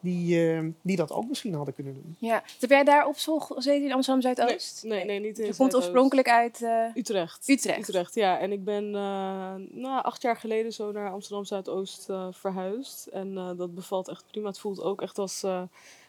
die, 0.00 0.52
uh, 0.54 0.68
die 0.82 0.96
dat 0.96 1.12
ook 1.12 1.28
misschien 1.28 1.54
hadden 1.54 1.74
kunnen 1.74 1.94
doen? 1.94 2.16
Ja. 2.18 2.42
Heb 2.60 2.70
jij 2.70 2.84
daar 2.84 3.06
op 3.06 3.16
school 3.16 3.38
gezeten 3.38 3.84
in 3.84 3.92
Amsterdam 3.92 4.22
Zuidoost? 4.22 4.82
Nee, 4.82 4.96
nee, 4.96 5.04
nee 5.04 5.20
niet 5.20 5.38
in 5.38 5.46
Je 5.46 5.56
komt 5.56 5.74
oorspronkelijk 5.74 6.28
uit 6.28 6.60
uh, 6.60 6.84
Utrecht. 6.94 7.48
Utrecht. 7.48 7.88
Utrecht, 7.88 8.14
ja. 8.14 8.38
En 8.38 8.52
ik 8.52 8.64
ben 8.64 8.90
nou, 8.90 10.02
acht 10.02 10.22
jaar 10.22 10.36
geleden 10.36 10.72
zo 10.72 10.92
naar 10.92 11.10
Amsterdam 11.10 11.44
Zuidoost 11.44 12.08
uh, 12.10 12.26
verhuisd. 12.30 13.06
En 13.06 13.32
uh, 13.32 13.50
dat 13.56 13.74
bevalt 13.74 14.08
echt 14.08 14.24
prima. 14.30 14.48
Het 14.48 14.58
voelt 14.58 14.82
ook 14.82 15.02
echt 15.02 15.18
als 15.18 15.44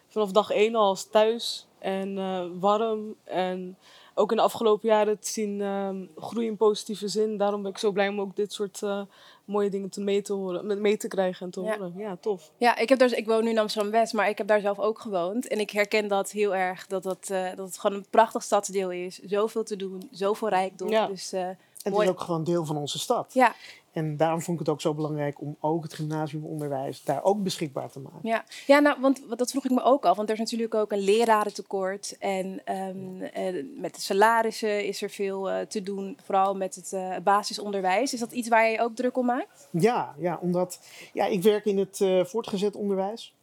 vanaf 0.07 0.31
dag 0.31 0.49
één 0.49 0.75
al 0.75 0.87
als 0.87 1.09
thuis. 1.09 1.67
En 1.79 2.15
warm. 2.59 3.15
En 3.23 3.77
ook 4.13 4.31
in 4.31 4.37
de 4.37 4.43
afgelopen 4.43 4.89
jaren 4.89 5.19
te 5.19 5.29
zien 5.29 5.61
um, 5.61 6.09
groeien 6.15 6.49
in 6.49 6.57
positieve 6.57 7.07
zin. 7.07 7.37
Daarom 7.37 7.61
ben 7.61 7.71
ik 7.71 7.77
zo 7.77 7.91
blij 7.91 8.07
om 8.07 8.21
ook 8.21 8.35
dit 8.35 8.53
soort 8.53 8.81
uh, 8.81 9.01
mooie 9.45 9.69
dingen 9.69 9.89
te 9.89 10.01
mee 10.01 10.21
te, 10.21 10.33
horen, 10.33 10.81
mee 10.81 10.97
te 10.97 11.07
krijgen 11.07 11.45
en 11.45 11.51
te 11.51 11.61
ja. 11.61 11.77
horen. 11.77 11.93
Ja, 11.97 12.15
tof. 12.15 12.51
Ja, 12.57 12.77
ik, 12.77 12.89
heb 12.89 12.99
daar, 12.99 13.13
ik 13.13 13.25
woon 13.25 13.43
nu 13.43 13.49
in 13.49 13.57
Amsterdam-West, 13.57 14.13
maar 14.13 14.29
ik 14.29 14.37
heb 14.37 14.47
daar 14.47 14.61
zelf 14.61 14.79
ook 14.79 14.99
gewoond. 14.99 15.47
En 15.47 15.59
ik 15.59 15.69
herken 15.69 16.07
dat 16.07 16.31
heel 16.31 16.55
erg, 16.55 16.87
dat, 16.87 17.03
dat, 17.03 17.29
uh, 17.31 17.55
dat 17.55 17.67
het 17.67 17.77
gewoon 17.77 17.97
een 17.97 18.05
prachtig 18.09 18.43
stadsdeel 18.43 18.91
is. 18.91 19.19
Zoveel 19.19 19.63
te 19.63 19.75
doen, 19.75 20.09
zoveel 20.11 20.49
rijkdom. 20.49 20.89
Ja. 20.89 21.07
Dus, 21.07 21.33
en 21.83 21.91
het 21.91 22.01
is 22.01 22.09
ook 22.09 22.19
gewoon 22.19 22.43
deel 22.43 22.65
van 22.65 22.77
onze 22.77 22.99
stad. 22.99 23.33
Ja. 23.33 23.55
En 23.91 24.17
daarom 24.17 24.41
vond 24.41 24.59
ik 24.59 24.65
het 24.65 24.75
ook 24.75 24.81
zo 24.81 24.93
belangrijk 24.93 25.41
om 25.41 25.57
ook 25.59 25.83
het 25.83 25.93
gymnasiumonderwijs 25.93 27.03
daar 27.03 27.23
ook 27.23 27.43
beschikbaar 27.43 27.89
te 27.89 27.99
maken. 27.99 28.19
Ja, 28.23 28.43
ja 28.67 28.79
nou, 28.79 29.01
want 29.01 29.21
dat 29.37 29.51
vroeg 29.51 29.65
ik 29.65 29.71
me 29.71 29.83
ook 29.83 30.05
af. 30.05 30.15
Want 30.15 30.27
er 30.27 30.33
is 30.33 30.39
natuurlijk 30.39 30.75
ook 30.75 30.91
een 30.91 30.99
lerarentekort. 30.99 32.17
En 32.19 32.61
um, 32.71 33.21
uh, 33.21 33.65
met 33.77 33.95
de 33.95 34.01
salarissen 34.01 34.85
is 34.85 35.01
er 35.01 35.09
veel 35.09 35.51
uh, 35.51 35.59
te 35.59 35.83
doen. 35.83 36.17
Vooral 36.23 36.55
met 36.55 36.75
het 36.75 36.91
uh, 36.91 37.15
basisonderwijs. 37.23 38.13
Is 38.13 38.19
dat 38.19 38.31
iets 38.31 38.47
waar 38.47 38.69
je 38.69 38.81
ook 38.81 38.95
druk 38.95 39.17
om 39.17 39.25
maakt? 39.25 39.67
Ja, 39.71 40.15
ja 40.17 40.37
omdat 40.41 40.79
ja, 41.13 41.25
ik 41.25 41.41
werk 41.43 41.65
in 41.65 41.77
het 41.77 42.27
voortgezet 42.29 42.75
onderwijs. 42.75 43.33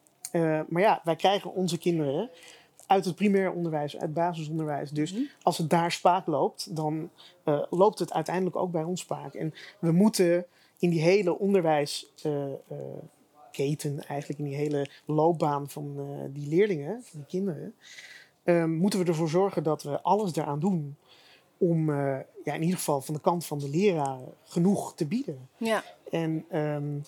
Maar 0.69 0.83
ja, 0.83 1.01
wij 1.05 1.17
krijgen 1.17 1.55
onze 1.55 1.79
kinderen 1.79 2.31
uit 2.91 3.05
het 3.05 3.15
primair 3.15 3.53
onderwijs, 3.53 3.93
uit 3.93 4.03
het 4.03 4.15
basisonderwijs. 4.15 4.91
Dus 4.91 5.13
mm. 5.13 5.29
als 5.43 5.59
het 5.59 5.71
daar 5.71 5.93
spaak 5.93 6.27
loopt, 6.27 6.77
dan 6.77 7.11
uh, 7.45 7.63
loopt 7.71 7.99
het 7.99 8.13
uiteindelijk 8.13 8.57
ook 8.57 8.71
bij 8.71 8.83
ons 8.83 9.01
spaak. 9.01 9.35
En 9.35 9.55
we 9.79 9.93
moeten 9.93 10.47
in 10.79 10.91
die 10.91 11.01
hele 11.01 11.39
onderwijsketen, 11.39 13.93
uh, 13.93 14.11
eigenlijk 14.11 14.39
in 14.39 14.45
die 14.45 14.55
hele 14.55 14.89
loopbaan 15.05 15.69
van 15.69 15.97
die 16.33 16.49
leerlingen, 16.49 17.03
van 17.03 17.19
die 17.19 17.29
kinderen, 17.29 17.75
moeten 18.79 19.01
we 19.01 19.07
ervoor 19.07 19.29
zorgen 19.29 19.63
dat 19.63 19.83
we 19.83 20.03
alles 20.03 20.37
eraan 20.37 20.61
doen 20.61 20.97
om 21.59 21.91
ja, 22.45 22.55
in 22.55 22.63
ieder 22.63 22.77
geval 22.77 23.01
van 23.01 23.15
de 23.15 23.21
kant 23.21 23.47
van 23.47 23.59
de 23.59 23.69
leraren 23.69 24.33
genoeg 24.45 24.95
te 24.95 25.07
bieden. 25.07 25.49
Ja. 25.57 25.83
En 26.11 26.59
um, 26.59 27.03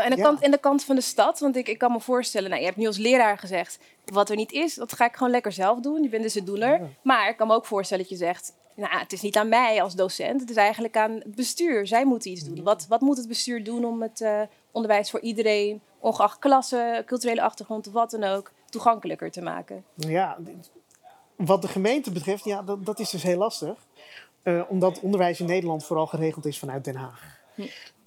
nou, 0.00 0.12
en, 0.12 0.16
de 0.16 0.22
ja. 0.22 0.28
kant, 0.28 0.42
en 0.42 0.50
de 0.50 0.58
kant 0.58 0.84
van 0.84 0.96
de 0.96 1.02
stad, 1.02 1.38
want 1.38 1.56
ik, 1.56 1.68
ik 1.68 1.78
kan 1.78 1.92
me 1.92 2.00
voorstellen, 2.00 2.48
nou, 2.48 2.60
je 2.60 2.66
hebt 2.66 2.78
nu 2.78 2.86
als 2.86 2.96
leraar 2.96 3.38
gezegd, 3.38 3.78
wat 4.04 4.30
er 4.30 4.36
niet 4.36 4.52
is, 4.52 4.74
dat 4.74 4.92
ga 4.92 5.04
ik 5.04 5.16
gewoon 5.16 5.32
lekker 5.32 5.52
zelf 5.52 5.80
doen. 5.80 6.02
Je 6.02 6.08
bent 6.08 6.22
dus 6.22 6.32
de 6.32 6.42
doener. 6.42 6.80
Ja. 6.80 6.88
Maar 7.02 7.28
ik 7.28 7.36
kan 7.36 7.46
me 7.46 7.54
ook 7.54 7.66
voorstellen 7.66 8.02
dat 8.02 8.12
je 8.18 8.24
zegt, 8.24 8.52
nou, 8.74 8.98
het 8.98 9.12
is 9.12 9.20
niet 9.20 9.36
aan 9.36 9.48
mij 9.48 9.82
als 9.82 9.94
docent, 9.94 10.40
het 10.40 10.50
is 10.50 10.56
eigenlijk 10.56 10.96
aan 10.96 11.12
het 11.12 11.34
bestuur. 11.34 11.86
Zij 11.86 12.04
moeten 12.04 12.30
iets 12.30 12.44
doen. 12.44 12.62
Wat, 12.62 12.86
wat 12.88 13.00
moet 13.00 13.16
het 13.16 13.28
bestuur 13.28 13.64
doen 13.64 13.84
om 13.84 14.02
het 14.02 14.20
uh, 14.20 14.40
onderwijs 14.70 15.10
voor 15.10 15.20
iedereen, 15.20 15.80
ongeacht 15.98 16.38
klasse, 16.38 17.02
culturele 17.06 17.42
achtergrond, 17.42 17.86
wat 17.86 18.10
dan 18.10 18.24
ook, 18.24 18.52
toegankelijker 18.70 19.30
te 19.30 19.42
maken? 19.42 19.84
Ja, 19.94 20.38
wat 21.36 21.62
de 21.62 21.68
gemeente 21.68 22.12
betreft, 22.12 22.44
ja, 22.44 22.62
dat, 22.62 22.86
dat 22.86 22.98
is 22.98 23.10
dus 23.10 23.22
heel 23.22 23.38
lastig. 23.38 23.86
Uh, 24.44 24.62
omdat 24.68 25.00
onderwijs 25.00 25.40
in 25.40 25.46
Nederland 25.46 25.84
vooral 25.84 26.06
geregeld 26.06 26.46
is 26.46 26.58
vanuit 26.58 26.84
Den 26.84 26.96
Haag. 26.96 27.40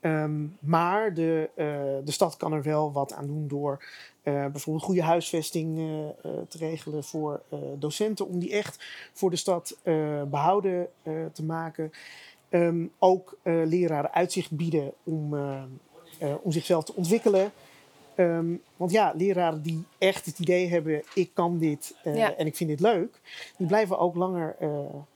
Hm. 0.04 0.10
Um, 0.10 0.58
maar 0.60 1.14
de, 1.14 1.50
uh, 1.56 1.66
de 2.06 2.12
stad 2.12 2.38
kan 2.38 2.54
er 2.54 2.64
wel 2.64 2.92
wat 2.92 3.14
aan 3.14 3.28
doen 3.28 3.48
door 3.48 3.84
uh, 4.24 4.46
bijvoorbeeld 4.46 4.86
goede 4.86 5.04
huisvesting 5.04 5.78
uh, 5.80 5.86
te 6.48 6.58
regelen 6.58 7.04
voor 7.04 7.42
docenten, 7.80 8.28
om 8.28 8.40
die 8.40 8.52
echt 8.52 8.84
voor 9.14 9.30
de 9.30 9.36
stad 9.36 9.78
behouden 10.30 10.88
te 11.34 11.44
maken. 11.44 11.92
Um, 12.50 12.92
ook 13.00 13.38
leraren 13.44 14.14
uitzicht 14.14 14.52
bieden 14.52 14.92
om, 15.04 15.34
om 16.42 16.52
zichzelf 16.52 16.84
te 16.84 16.96
ontwikkelen. 16.96 17.52
Um, 18.16 18.62
want 18.78 18.92
ja, 18.92 19.14
leraren 19.18 19.62
die 19.62 19.84
echt 19.98 20.26
het 20.26 20.40
idee 20.40 20.68
hebben, 20.68 21.04
ik 21.14 21.30
kan 21.34 21.58
dit 21.58 21.96
ja. 22.04 22.36
en 22.36 22.46
ik 22.46 22.56
vind 22.56 22.70
dit 22.70 22.80
leuk, 22.80 23.20
die 23.58 23.68
blijven 23.68 24.00
ook 24.00 24.16
langer 24.16 24.56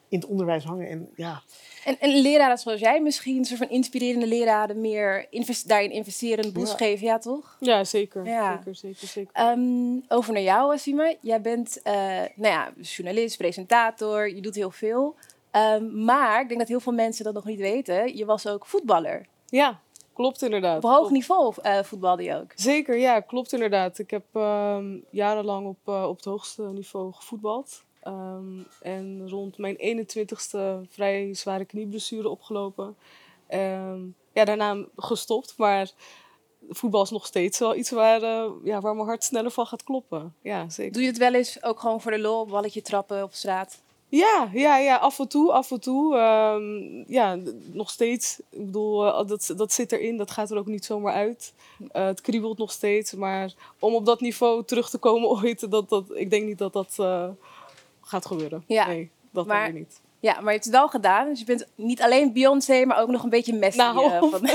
in 0.10 0.20
het 0.20 0.28
onderwijs 0.28 0.64
hangen. 0.64 0.90
En 0.90 1.10
ja, 1.16 1.42
En, 1.86 2.00
en 2.00 2.10
leraren 2.22 2.58
zoals 2.58 2.80
jij 2.80 3.02
misschien, 3.02 3.38
een 3.38 3.46
soort 3.46 3.60
van 3.60 3.70
inspirerende 3.70 4.28
leraren, 4.28 4.82
meer 4.82 5.28
invest, 5.30 5.68
daarin 5.68 5.92
investeren, 5.92 6.46
een 6.46 6.54
boost 6.54 6.72
Ja. 6.72 6.78
geven, 6.78 7.06
ja 7.06 7.18
toch? 7.18 7.58
Ja, 7.60 7.84
zeker. 7.84 8.26
Ja. 8.26 8.56
Zeker, 8.58 8.76
zeker, 8.76 9.08
zeker. 9.08 9.34
Ehm, 9.34 9.96
over 10.08 10.34
naar 10.34 10.42
jou, 10.42 10.74
Asima. 10.74 11.14
Jij 11.22 11.42
bent 11.42 11.82
eh, 11.82 11.94
nou 12.36 12.54
ja, 12.54 12.74
journalist, 12.82 13.38
presentator, 13.38 14.30
je 14.36 14.42
doet 14.42 14.56
heel 14.56 14.72
veel. 14.72 15.16
Ehm, 15.52 16.04
maar 16.04 16.42
ik 16.42 16.48
denk 16.48 16.60
dat 16.60 16.70
heel 16.70 16.80
veel 16.80 16.94
mensen 16.94 17.24
dat 17.26 17.34
nog 17.34 17.46
niet 17.46 17.60
weten. 17.60 18.18
Je 18.18 18.26
was 18.26 18.48
ook 18.48 18.66
voetballer. 18.66 19.26
Ja, 19.50 19.80
klopt 20.14 20.42
inderdaad. 20.42 20.78
Op 20.78 20.84
hoog 20.84 20.96
Klopt. 20.98 21.12
niveau 21.12 21.54
eh, 21.62 21.84
voetbalde 21.84 22.24
je 22.24 22.36
ook. 22.36 22.52
Zeker, 22.56 22.98
ja, 22.98 23.20
klopt 23.20 23.54
inderdaad. 23.54 24.00
Ik 24.00 24.10
heb 24.12 24.24
ehm, 24.34 24.98
jarenlang 25.10 25.68
op, 25.68 25.78
eh, 25.86 26.06
op 26.10 26.16
het 26.16 26.26
hoogste 26.26 26.62
niveau 26.64 27.14
gevoetbald. 27.14 27.86
Ehm, 28.08 28.64
en 28.82 29.30
rond 29.30 29.58
mijn 29.58 29.76
21ste 29.78 30.82
vrij 30.90 31.34
zware 31.34 31.66
knieblessure 31.66 32.30
opgelopen. 32.30 32.96
Ehm, 33.48 34.00
ja, 34.34 34.46
daarna 34.46 34.86
gestopt, 34.96 35.54
maar 35.58 35.92
voetbal 36.70 37.02
is 37.02 37.10
nog 37.10 37.26
steeds 37.26 37.60
wel 37.60 37.76
iets 37.76 37.90
waar, 37.90 38.22
eh, 38.22 38.50
ja, 38.64 38.80
waar 38.80 38.96
mijn 38.96 39.08
hart 39.08 39.24
sneller 39.24 39.52
van 39.52 39.66
gaat 39.66 39.84
kloppen. 39.84 40.36
Ja, 40.42 40.70
zeker. 40.70 40.94
Doe 40.94 41.02
je 41.02 41.08
het 41.08 41.18
wel 41.18 41.34
eens 41.34 41.64
ook 41.64 41.80
gewoon 41.80 42.02
voor 42.02 42.12
de 42.12 42.20
lol, 42.20 42.46
balletje 42.46 42.82
trappen 42.82 43.24
op 43.24 43.34
straat? 43.34 43.82
Ja, 44.10 44.50
ja, 44.54 44.78
ja, 44.78 44.96
af 44.96 45.20
en 45.20 45.28
toe, 45.28 45.52
af 45.52 45.72
en 45.72 45.80
toe. 45.80 46.18
Ehm, 46.18 47.04
ja, 47.14 47.38
nog 47.72 47.90
steeds. 47.90 48.40
Ik 48.50 48.66
bedoel, 48.66 49.06
eh, 49.06 49.28
dat, 49.28 49.54
dat 49.58 49.72
zit 49.72 49.92
erin, 49.92 50.18
dat 50.18 50.32
gaat 50.32 50.52
er 50.52 50.58
ook 50.58 50.66
niet 50.66 50.86
zomaar 50.86 51.14
uit. 51.14 51.54
Eh, 51.92 52.06
het 52.06 52.22
kriebelt 52.22 52.58
nog 52.58 52.72
steeds, 52.72 53.14
maar 53.14 53.54
om 53.80 53.96
op 53.96 54.06
dat 54.06 54.22
niveau 54.22 54.64
terug 54.64 54.90
te 54.90 54.98
komen 54.98 55.30
ooit, 55.42 55.72
dat, 55.72 55.90
dat, 55.90 56.04
ik 56.14 56.30
denk 56.30 56.46
niet 56.46 56.58
dat 56.58 56.74
dat 56.74 56.96
gaat 58.08 58.26
gebeuren. 58.26 58.64
Ja, 58.68 58.88
Nee, 58.88 59.10
dat 59.32 59.46
maar- 59.46 59.64
dan 59.64 59.72
weer 59.72 59.82
niet. 59.82 60.02
Ja, 60.20 60.34
maar 60.34 60.44
je 60.44 60.50
hebt 60.52 60.64
het 60.66 60.74
wel 60.74 60.88
gedaan. 60.88 61.28
Dus 61.30 61.40
je 61.40 61.46
bent 61.46 61.68
niet 61.76 62.02
alleen 62.02 62.34
Beyoncé, 62.34 62.86
maar 62.86 63.00
ook 63.02 63.08
nog 63.10 63.24
een 63.24 63.30
beetje 63.30 63.54
Messi. 63.54 63.78
Nou. 63.78 64.12
eh, 64.12 64.20
van- 64.20 64.42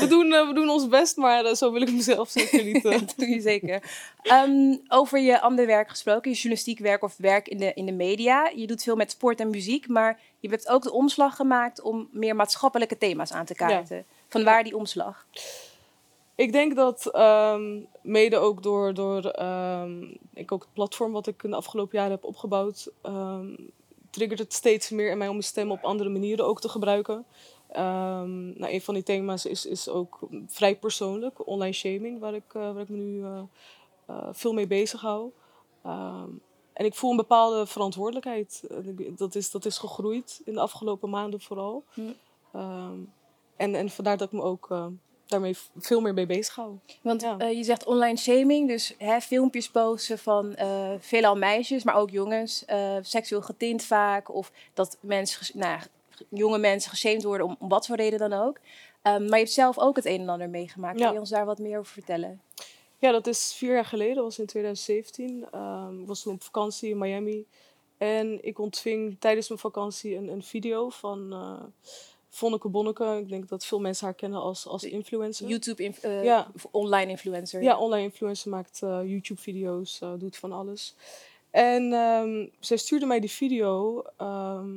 We 0.00 0.06
doen, 0.08 0.32
eh, 0.32 0.46
we 0.48 0.54
doen 0.54 0.68
ons 0.68 0.88
best, 0.88 1.16
maar 1.16 1.44
eh, 1.44 1.54
zo 1.54 1.72
wil 1.72 1.82
ik 1.82 1.92
mezelf 1.92 2.28
zeker 2.30 2.64
niet. 2.64 2.82
Dat 3.00 3.14
doe 3.16 3.28
je 3.28 3.40
zeker. 3.40 3.82
Ehm, 4.22 4.76
over 4.88 5.18
je 5.20 5.40
ander 5.40 5.66
werk 5.66 5.88
gesproken, 5.88 6.30
je 6.30 6.36
journalistiek 6.36 6.78
werk 6.78 7.02
of 7.02 7.14
werk 7.16 7.48
in 7.48 7.58
de, 7.58 7.72
in 7.74 7.86
de 7.86 7.92
media. 7.92 8.50
Je 8.54 8.66
doet 8.66 8.82
veel 8.82 8.96
met 8.96 9.10
sport 9.10 9.40
en 9.40 9.50
muziek, 9.50 9.88
maar 9.88 10.20
je 10.40 10.48
hebt 10.48 10.68
ook 10.68 10.82
de 10.82 10.92
omslag 10.92 11.36
gemaakt 11.36 11.80
om 11.82 12.08
meer 12.12 12.36
maatschappelijke 12.36 12.98
thema's 12.98 13.32
aan 13.32 13.44
te 13.44 13.54
kaarten. 13.54 14.04
Vanwaar 14.28 14.64
die 14.64 14.76
omslag? 14.76 15.26
Ik 16.38 16.52
denk 16.52 16.76
dat 16.76 17.06
ehm, 17.06 17.80
mede 18.02 18.36
ook 18.36 18.62
door, 18.62 18.94
door 18.94 19.24
ehm, 19.24 20.02
ik 20.34 20.52
ook 20.52 20.62
het 20.62 20.72
platform 20.72 21.12
wat 21.12 21.26
ik 21.26 21.42
in 21.42 21.50
de 21.50 21.56
afgelopen 21.56 21.98
jaren 21.98 22.12
heb 22.12 22.24
opgebouwd, 22.24 22.92
ehm, 23.02 23.54
triggert 24.10 24.38
het 24.38 24.52
steeds 24.52 24.90
meer 24.90 25.10
in 25.10 25.18
mij 25.18 25.26
om 25.26 25.32
mijn 25.32 25.44
stem 25.44 25.70
op 25.70 25.84
andere 25.84 26.08
manieren 26.08 26.46
ook 26.46 26.60
te 26.60 26.68
gebruiken. 26.68 27.26
Nou, 27.72 28.72
een 28.72 28.80
van 28.80 28.94
die 28.94 29.02
thema's 29.02 29.44
is, 29.44 29.66
is 29.66 29.88
ook 29.88 30.18
vrij 30.46 30.76
persoonlijk, 30.76 31.46
online 31.46 31.72
shaming, 31.72 32.20
waar 32.20 32.34
ik, 32.34 32.54
eh, 32.54 32.72
waar 32.72 32.82
ik 32.82 32.88
me 32.88 32.96
nu 32.96 33.24
eh, 33.24 33.42
eh, 34.06 34.28
veel 34.32 34.52
mee 34.52 34.66
bezig 34.66 35.00
hou. 35.00 35.32
En 36.72 36.84
ik 36.84 36.94
voel 36.94 37.10
een 37.10 37.16
bepaalde 37.16 37.66
verantwoordelijkheid. 37.66 38.64
Dat 39.16 39.34
is, 39.34 39.50
dat 39.50 39.64
is 39.64 39.78
gegroeid 39.78 40.40
in 40.44 40.54
de 40.54 40.60
afgelopen 40.60 41.10
maanden 41.10 41.40
vooral. 41.40 41.84
Hm. 41.92 42.00
En, 43.56 43.74
en 43.74 43.90
vandaar 43.90 44.16
dat 44.16 44.26
ik 44.26 44.32
me 44.32 44.42
ook 44.42 44.68
daarmee 45.28 45.56
veel 45.76 46.00
meer 46.00 46.14
mee 46.14 46.26
bezig 46.26 46.54
hou. 46.54 46.78
Want 47.02 47.20
Ja. 47.22 47.38
eh, 47.38 47.52
je 47.56 47.64
zegt 47.64 47.84
online 47.84 48.16
shaming, 48.16 48.68
dus 48.68 48.94
hè, 48.98 49.20
filmpjes 49.20 49.70
posten 49.70 50.18
van 50.18 50.54
eh, 50.54 50.90
veelal 50.98 51.36
meisjes, 51.36 51.84
maar 51.84 51.94
ook 51.94 52.10
jongens, 52.10 52.64
eh, 52.64 52.96
seksueel 53.00 53.42
getint 53.42 53.84
vaak. 53.84 54.34
Of 54.34 54.52
dat 54.74 54.98
mensen, 55.00 55.58
nou, 55.58 55.80
jonge 56.28 56.58
mensen 56.58 56.90
geshamed 56.90 57.22
worden 57.22 57.46
om, 57.46 57.56
om 57.58 57.68
wat 57.68 57.86
voor 57.86 57.96
reden 57.96 58.18
dan 58.18 58.32
ook. 58.32 58.58
Ehm, 59.02 59.20
maar 59.22 59.38
je 59.38 59.44
hebt 59.44 59.52
zelf 59.52 59.78
ook 59.78 59.96
het 59.96 60.06
een 60.06 60.20
en 60.20 60.28
ander 60.28 60.48
meegemaakt. 60.50 60.98
Ja. 60.98 61.04
Kun 61.04 61.14
je 61.14 61.20
ons 61.20 61.30
daar 61.30 61.44
wat 61.46 61.58
meer 61.58 61.78
over 61.78 61.92
vertellen? 61.92 62.40
Ja, 62.98 63.12
dat 63.12 63.26
is 63.26 63.54
vier 63.56 63.74
jaar 63.74 63.84
geleden, 63.84 64.14
dat 64.14 64.24
was 64.24 64.38
in 64.38 64.46
2017. 64.46 65.46
Ehm, 65.50 66.00
ik 66.00 66.06
was 66.06 66.22
toen 66.22 66.34
op 66.34 66.42
vakantie 66.42 66.90
in 66.90 66.98
Miami. 66.98 67.46
En 67.98 68.44
ik 68.44 68.58
ontving 68.58 69.16
tijdens 69.18 69.48
mijn 69.48 69.60
vakantie 69.60 70.16
een, 70.16 70.28
een 70.28 70.42
video 70.42 70.88
van 70.88 71.32
Vonneke 72.28 72.68
Bonneke. 72.68 73.18
Ik 73.22 73.28
denk 73.28 73.48
dat 73.48 73.64
veel 73.66 73.80
mensen 73.80 74.04
haar 74.04 74.14
kennen 74.14 74.40
als, 74.40 74.66
als 74.66 74.84
influencer. 74.84 75.48
YouTube, 75.48 75.82
inf- 75.82 76.02
eh, 76.02 76.24
Ja. 76.24 76.50
online 76.70 77.10
influencer. 77.10 77.62
Ja, 77.62 77.78
online 77.78 78.02
influencer 78.02 78.50
maakt 78.50 78.82
eh, 78.82 79.00
YouTube-video's, 79.04 80.00
eh, 80.00 80.12
doet 80.18 80.36
van 80.36 80.52
alles. 80.52 80.94
En 81.50 81.92
ehm, 81.92 82.46
zij 82.60 82.76
stuurde 82.76 83.06
mij 83.06 83.20
die 83.20 83.30
video. 83.30 84.02
ehm, 84.16 84.70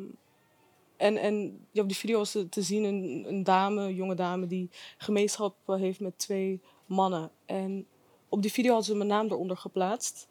en 0.98 1.18
en 1.18 1.66
ja, 1.72 1.82
op 1.82 1.88
die 1.88 1.98
video 1.98 2.18
was 2.18 2.32
te, 2.50 2.62
zien 2.62 2.84
een, 2.84 3.26
een 3.28 3.44
dame, 3.44 3.82
een 3.82 3.96
jonge 3.96 4.16
dame, 4.16 4.48
die 4.48 4.70
gemeenschap 4.98 5.56
heeft 5.66 6.00
met 6.00 6.18
twee 6.20 6.62
mannen. 6.86 7.32
En 7.46 7.86
op 8.30 8.42
die 8.42 8.52
video 8.52 8.74
had 8.74 8.86
ze 8.86 8.96
mijn 8.96 9.10
naam 9.10 9.26
eronder 9.26 9.58
geplaatst. 9.58 10.28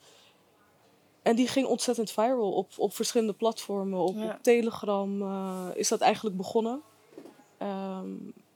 En 1.22 1.36
die 1.36 1.48
ging 1.48 1.66
ontzettend 1.66 2.10
viral 2.10 2.52
op, 2.52 2.70
op 2.76 2.94
verschillende 2.94 3.32
platformen. 3.32 3.98
Op, 3.98 4.16
Ja. 4.16 4.24
op 4.34 4.42
Telegram 4.42 5.22
is 5.74 5.88
dat 5.88 6.00
eigenlijk 6.00 6.36
begonnen. 6.36 6.80
Ehm, 7.60 8.08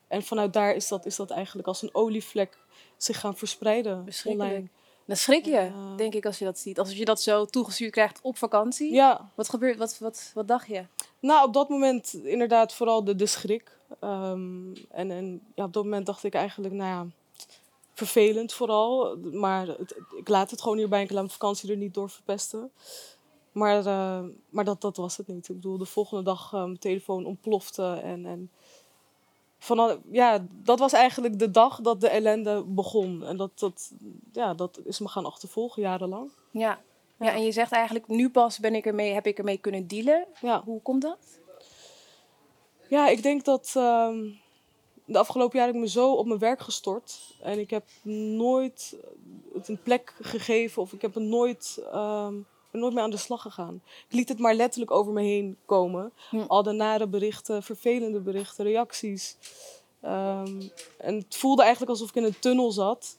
en 0.09 0.23
vanuit 0.23 0.53
daar 0.53 0.75
is 0.75 0.89
dat, 0.89 1.07
is 1.07 1.17
dat 1.17 1.31
eigenlijk 1.31 1.69
als 1.69 1.83
een 1.83 1.95
olievlek 1.95 2.59
zich 2.97 3.21
gaan 3.21 3.37
verspreiden 3.37 4.05
online. 4.25 4.69
Dan 5.07 5.17
schrik 5.17 5.45
je, 5.45 5.71
denk 5.97 6.15
ik, 6.15 6.27
als 6.27 6.39
je 6.39 6.45
dat 6.45 6.59
ziet. 6.59 6.79
Als 6.79 6.93
je 6.93 7.05
dat 7.05 7.21
zo 7.23 7.45
toegestuurd 7.45 7.93
krijgt 7.93 8.21
op 8.23 8.37
vakantie. 8.39 8.93
Ja, 8.93 9.31
Wat 9.35 9.49
gebeurt, 9.49 9.79
wat, 9.79 9.99
wat, 9.99 10.31
wat 10.35 10.49
dacht 10.49 10.67
je? 10.67 10.85
nou 11.21 11.47
op 11.47 11.53
dat 11.53 11.69
moment 11.69 12.15
inderdaad 12.15 12.75
vooral 12.75 13.05
de, 13.05 13.15
de 13.17 13.27
schrik. 13.27 13.79
Ehm, 14.01 14.75
en 14.91 15.11
en 15.11 15.41
ja, 15.55 15.65
op 15.65 15.73
dat 15.73 15.85
moment 15.85 16.07
dacht 16.07 16.25
ik 16.25 16.35
eigenlijk, 16.35 16.75
nou 16.75 16.91
ja, 16.91 17.07
vervelend 17.95 18.53
vooral. 18.53 19.17
Maar 19.17 19.67
het- 19.67 19.97
ik 20.17 20.29
laat 20.29 20.51
het 20.51 20.63
gewoon 20.63 20.77
hierbij. 20.79 21.03
Ik 21.03 21.11
laat 21.11 21.19
mijn 21.19 21.31
vakantie 21.31 21.71
er 21.71 21.77
niet 21.77 21.95
door 21.95 22.11
verpesten. 22.11 22.71
Maar, 23.53 23.87
eh, 23.87 24.21
maar 24.49 24.65
dat, 24.65 24.81
dat 24.81 24.97
was 24.97 25.17
het 25.17 25.27
niet. 25.27 25.49
Ik 25.49 25.55
bedoel, 25.55 25.79
de 25.79 25.85
volgende 25.85 26.23
dag 26.23 26.53
eh, 26.53 26.61
mijn 26.65 26.79
telefoon 26.79 27.25
ontplofte. 27.27 28.01
En, 28.03 28.27
en 28.27 28.51
van, 29.65 30.03
ja, 30.11 30.47
dat 30.51 30.79
was 30.79 30.93
eigenlijk 30.93 31.39
de 31.39 31.51
dag 31.51 31.81
dat 31.81 32.01
de 32.01 32.09
ellende 32.09 32.65
begon. 32.67 33.25
En 33.25 33.37
dat, 33.37 33.59
dat, 33.59 33.93
ja, 34.33 34.55
dat 34.55 34.81
is 34.85 34.99
me 34.99 35.09
gaan 35.09 35.25
achtervolgen 35.25 35.83
jarenlang. 35.83 36.31
Ja. 36.51 36.81
Ja. 37.19 37.33
En 37.33 37.45
je 37.45 37.53
zegt 37.53 37.73
eigenlijk, 37.73 38.09
nu 38.09 38.31
pas 38.31 38.59
ben 38.59 38.75
ik 38.75 38.87
ermee, 38.87 39.13
heb 39.13 39.27
ik 39.27 39.39
ermee 39.39 39.59
kunnen 39.59 39.87
dealen. 39.87 40.27
Ja. 40.41 40.63
Hoe 40.65 40.83
komt 40.83 41.03
dat? 41.03 41.41
Ja, 42.89 43.09
ik 43.09 43.23
denk 43.23 43.45
dat 43.45 43.73
ehm, 43.77 44.31
de 45.05 45.19
afgelopen 45.19 45.59
jaren 45.59 45.75
heb 45.75 45.83
ik 45.83 45.89
me 45.89 46.01
zo 46.01 46.13
op 46.13 46.27
mijn 46.27 46.39
werk 46.39 46.61
gestort. 46.61 47.35
En 47.41 47.59
ik 47.59 47.71
heb 47.71 47.85
nooit 48.39 48.97
het 49.55 49.69
een 49.69 49.83
plek 49.83 50.15
gegeven 50.21 50.83
of 50.83 50.93
ik 50.93 51.03
heb 51.03 51.15
er 51.15 51.23
nooit, 51.23 51.83
ehm, 51.93 52.35
ben 52.75 52.83
nooit 52.83 52.95
meer 52.95 53.03
aan 53.05 53.11
de 53.11 53.17
slag 53.17 53.43
gegaan. 53.43 53.83
Ik 54.09 54.15
liet 54.15 54.29
het 54.29 54.39
maar 54.39 54.55
letterlijk 54.55 54.91
over 54.91 55.13
me 55.13 55.23
heen 55.23 55.57
komen. 55.67 56.13
Hm. 56.31 56.41
Al 56.47 56.63
de 56.63 56.73
nare 56.73 57.07
berichten, 57.07 57.63
vervelende 57.63 58.21
berichten, 58.21 58.65
reacties. 58.65 59.37
Ehm, 60.01 60.63
en 60.99 61.15
het 61.17 61.37
voelde 61.37 61.63
eigenlijk 61.63 61.91
alsof 61.93 62.09
ik 62.09 62.15
in 62.15 62.25
een 62.25 62.39
tunnel 62.39 62.73
zat. 62.73 63.19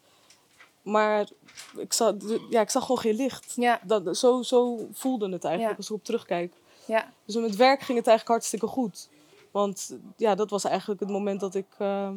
Maar 0.82 1.30
ik 1.78 1.94
zag, 1.94 2.14
ja, 2.50 2.62
ik 2.62 2.70
zag 2.70 2.82
gewoon 2.82 3.02
geen 3.02 3.16
licht. 3.16 3.54
Ja, 3.56 3.80
Dat, 3.84 4.18
zo, 4.18 4.42
zo 4.42 4.88
voelde 4.92 5.30
het 5.30 5.44
eigenlijk 5.44 5.72
Ja. 5.74 5.78
als 5.78 5.90
ik 5.90 5.96
op 5.96 6.04
terugkijk. 6.04 6.54
ja. 6.86 7.14
Dus 7.26 7.36
met 7.36 7.56
werk 7.56 7.82
ging 7.82 7.98
het 7.98 8.08
eigenlijk 8.08 8.28
hartstikke 8.28 8.68
goed. 8.68 9.10
Want 9.52 9.98
ja, 10.18 10.36
dat 10.36 10.50
was 10.50 10.64
eigenlijk 10.64 11.00
het 11.00 11.10
moment 11.10 11.40
dat 11.40 11.56
ik 11.56 11.66
eh, 11.78 12.10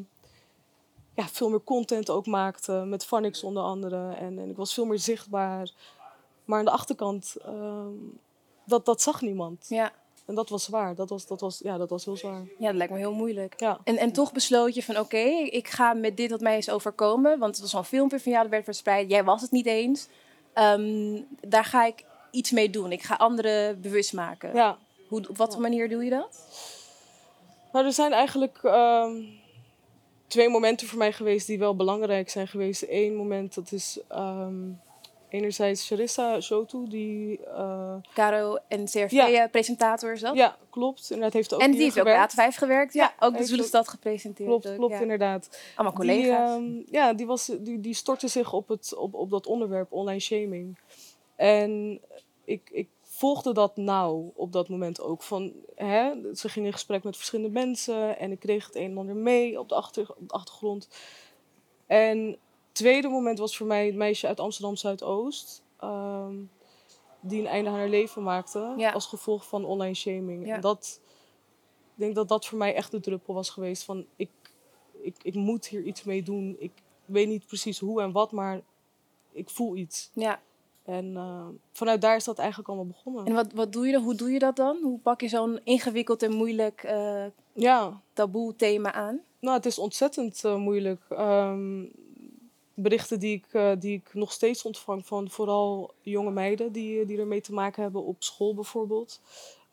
ja, 1.15 1.27
veel 1.29 1.49
meer 1.51 1.65
content 1.65 2.11
ook 2.11 2.27
maakte. 2.27 2.73
Met 2.73 3.05
Phonics 3.05 3.43
onder 3.43 3.63
andere. 3.63 4.15
En, 4.15 4.39
en 4.39 4.51
ik 4.51 4.57
was 4.57 4.75
veel 4.75 4.85
meer 4.85 4.99
zichtbaar. 4.99 5.71
Maar 6.49 6.59
aan 6.59 6.65
de 6.65 6.71
achterkant, 6.71 7.37
ehm, 7.45 7.93
dat, 8.65 8.85
dat 8.85 9.03
zag 9.03 9.21
niemand. 9.21 9.67
ja. 9.69 9.93
En 10.27 10.35
dat 10.35 10.49
was 10.49 10.65
zwaar. 10.65 10.95
Dat 10.95 11.09
was, 11.09 11.27
dat 11.27 11.41
was, 11.41 11.61
ja, 11.63 11.77
dat 11.77 11.91
was 11.91 12.05
heel 12.05 12.17
zwaar. 12.17 12.43
Ja, 12.59 12.67
dat 12.67 12.75
lijkt 12.75 12.93
me 12.93 12.99
heel 12.99 13.13
moeilijk. 13.13 13.61
Ja. 13.61 13.79
En, 13.85 13.97
en 13.97 14.13
toch 14.13 14.33
besloot 14.33 14.75
je 14.75 14.83
van 14.83 14.99
oké, 14.99 15.25
ik 15.45 15.69
ga 15.69 15.93
met 15.93 16.17
dit 16.17 16.31
wat 16.31 16.41
mij 16.41 16.57
is 16.59 16.71
overkomen. 16.71 17.39
Want 17.39 17.53
het 17.53 17.61
was 17.61 17.75
al 17.75 17.79
een 17.79 17.85
filmpje 17.85 18.21
van 18.21 18.33
jou 18.33 18.43
dat 18.43 18.53
werd 18.53 18.65
verspreid. 18.65 19.11
Jij 19.11 19.25
was 19.25 19.43
het 19.43 19.51
niet 19.51 19.67
eens. 19.67 20.09
Ehm, 20.53 21.21
daar 21.41 21.65
ga 21.65 21.85
ik 21.85 22.05
iets 22.31 22.51
mee 22.51 22.71
doen. 22.71 22.93
Ik 22.93 23.03
ga 23.03 23.15
anderen 23.15 23.81
bewust 23.81 24.13
maken. 24.13 24.55
ja. 24.55 24.79
Hoe, 25.09 25.29
op 25.29 25.37
wat 25.37 25.53
voor 25.53 25.63
manier 25.63 25.89
doe 25.89 26.05
je 26.05 26.11
dat? 26.11 26.41
Nou, 27.73 27.87
er 27.87 27.93
zijn 27.93 28.13
eigenlijk 28.13 28.59
ehm, 28.63 29.23
twee 30.27 30.49
momenten 30.49 30.87
voor 30.87 30.99
mij 30.99 31.13
geweest 31.13 31.47
die 31.47 31.59
wel 31.59 31.77
belangrijk 31.77 32.31
zijn 32.31 32.49
geweest. 32.49 32.85
Eén 32.89 33.15
moment, 33.17 33.55
dat 33.55 33.73
is 33.73 33.99
enerzijds 35.29 35.87
Charissa 35.87 36.41
Shotu, 36.41 36.89
die... 36.89 37.41
eh, 37.45 37.95
Caro 38.15 38.57
en 38.69 38.85
CRV, 38.85 39.49
presentator 39.51 40.13
is 40.13 40.21
dat? 40.21 40.35
ja, 40.35 40.57
klopt. 40.71 41.11
Inderdaad 41.11 41.33
heeft 41.33 41.55
ook 41.55 41.61
en 41.61 41.71
die 41.71 41.81
heeft 41.83 42.01
ook 42.01 42.07
gewerkt. 42.07 42.37
bij 42.37 42.51
A5 42.51 42.55
gewerkt. 42.55 42.95
Ja, 42.95 43.03
Ja, 43.03 43.27
ook 43.27 43.31
de 43.31 43.37
heeft 43.37 43.49
Zwoele 43.49 43.67
Stad 43.67 43.89
gepresenteerd. 43.89 44.49
Klopt, 44.49 44.69
ook, 44.69 44.77
klopt 44.77 44.93
ja. 44.95 45.01
inderdaad. 45.01 45.61
Allemaal 45.75 46.01
Die, 46.01 46.11
collega's. 46.11 46.51
ehm, 46.57 46.83
ja, 46.91 47.13
die, 47.13 47.27
was, 47.27 47.51
die, 47.61 47.81
die 47.81 47.95
stortte 47.95 48.29
zich 48.29 48.53
op, 48.53 48.69
het, 48.69 48.95
op, 48.97 49.15
op 49.15 49.31
dat 49.31 49.47
onderwerp 49.47 49.93
online 49.93 50.21
shaming. 50.21 50.79
En 51.37 52.01
ik, 52.45 52.69
ik 52.73 52.89
volgde 53.03 53.53
dat 53.53 53.77
nauw 53.77 54.33
op 54.35 54.53
dat 54.53 54.69
moment 54.69 55.01
ook. 55.01 55.23
Van, 55.23 55.53
hè, 55.75 56.13
ze 56.35 56.49
ging 56.49 56.67
in 56.67 56.73
gesprek 56.73 57.03
met 57.03 57.17
verschillende 57.17 57.53
mensen 57.53 58.19
en 58.19 58.33
ik 58.33 58.39
kreeg 58.39 58.67
het 58.67 58.77
een 58.77 58.91
en 58.91 58.99
ander 58.99 59.17
mee 59.17 59.61
op 59.61 59.69
de, 59.69 59.75
achter, 59.75 60.07
op 60.17 60.29
de 60.29 60.35
achtergrond. 60.35 60.89
En 61.87 62.37
tweede 62.79 63.09
moment 63.09 63.39
was 63.39 63.57
voor 63.57 63.67
mij 63.67 63.87
het 63.87 63.95
meisje 63.95 64.27
uit 64.27 64.41
Amsterdam 64.41 64.77
Zuidoost. 64.77 65.63
ehm, 65.79 66.35
die 67.21 67.41
een 67.41 67.47
einde 67.47 67.71
aan 67.71 67.77
haar 67.77 67.89
leven 67.89 68.23
maakte 68.23 68.75
Ja. 68.77 68.91
als 68.91 69.07
gevolg 69.07 69.49
van 69.49 69.65
online 69.65 69.95
shaming. 69.95 70.47
Ja. 70.47 70.55
En 70.55 70.61
dat, 70.61 71.01
ik 71.85 71.93
denk 71.95 72.15
dat 72.15 72.29
dat 72.29 72.47
voor 72.47 72.59
mij 72.59 72.75
echt 72.75 72.91
de 72.91 73.01
druppel 73.01 73.35
was 73.35 73.51
geweest 73.51 73.83
van 73.85 74.07
ik, 74.17 74.31
ik, 75.03 75.17
ik 75.23 75.35
moet 75.35 75.67
hier 75.67 75.83
iets 75.83 76.05
mee 76.05 76.23
doen. 76.23 76.57
Ik 76.59 76.73
weet 77.05 77.29
niet 77.29 77.47
precies 77.47 77.79
hoe 77.79 78.03
en 78.03 78.13
wat, 78.13 78.33
maar 78.33 78.61
ik 79.33 79.51
voel 79.51 79.77
iets. 79.77 80.11
Ja. 80.13 80.41
En 80.85 81.17
eh, 81.17 81.47
vanuit 81.73 82.01
daar 82.01 82.17
is 82.17 82.25
dat 82.25 82.39
eigenlijk 82.39 82.69
allemaal 82.69 82.87
begonnen. 82.87 83.25
En 83.27 83.35
wat, 83.35 83.53
wat 83.53 83.73
doe 83.73 83.87
je 83.87 83.93
dan? 83.93 84.03
Hoe 84.03 84.15
doe 84.15 84.31
je 84.31 84.39
dat 84.39 84.57
dan? 84.57 84.79
Hoe 84.83 84.99
pak 84.99 85.21
je 85.21 85.29
zo'n 85.29 85.61
ingewikkeld 85.65 86.23
en 86.23 86.33
moeilijk 86.33 86.83
eh, 86.83 87.25
Ja, 87.53 88.01
taboe 88.13 88.57
thema 88.57 88.93
aan? 88.93 89.21
nou, 89.41 89.57
het 89.57 89.67
is 89.67 89.79
ontzettend 89.79 90.45
eh, 90.45 90.57
moeilijk. 90.57 91.03
Ehm, 91.09 91.85
berichten 92.83 93.19
die 93.19 93.37
ik, 93.37 93.47
eh, 93.53 93.73
die 93.79 93.97
ik 93.97 94.15
nog 94.15 94.33
steeds 94.33 94.63
ontvang 94.63 95.07
van 95.07 95.31
vooral 95.31 95.95
jonge 96.01 96.31
meiden 96.31 96.73
die, 96.73 97.07
die 97.07 97.19
ermee 97.19 97.41
te 97.41 97.53
maken 97.53 97.83
hebben 97.83 98.05
op 98.05 98.23
school 98.23 98.55
bijvoorbeeld. 98.55 99.21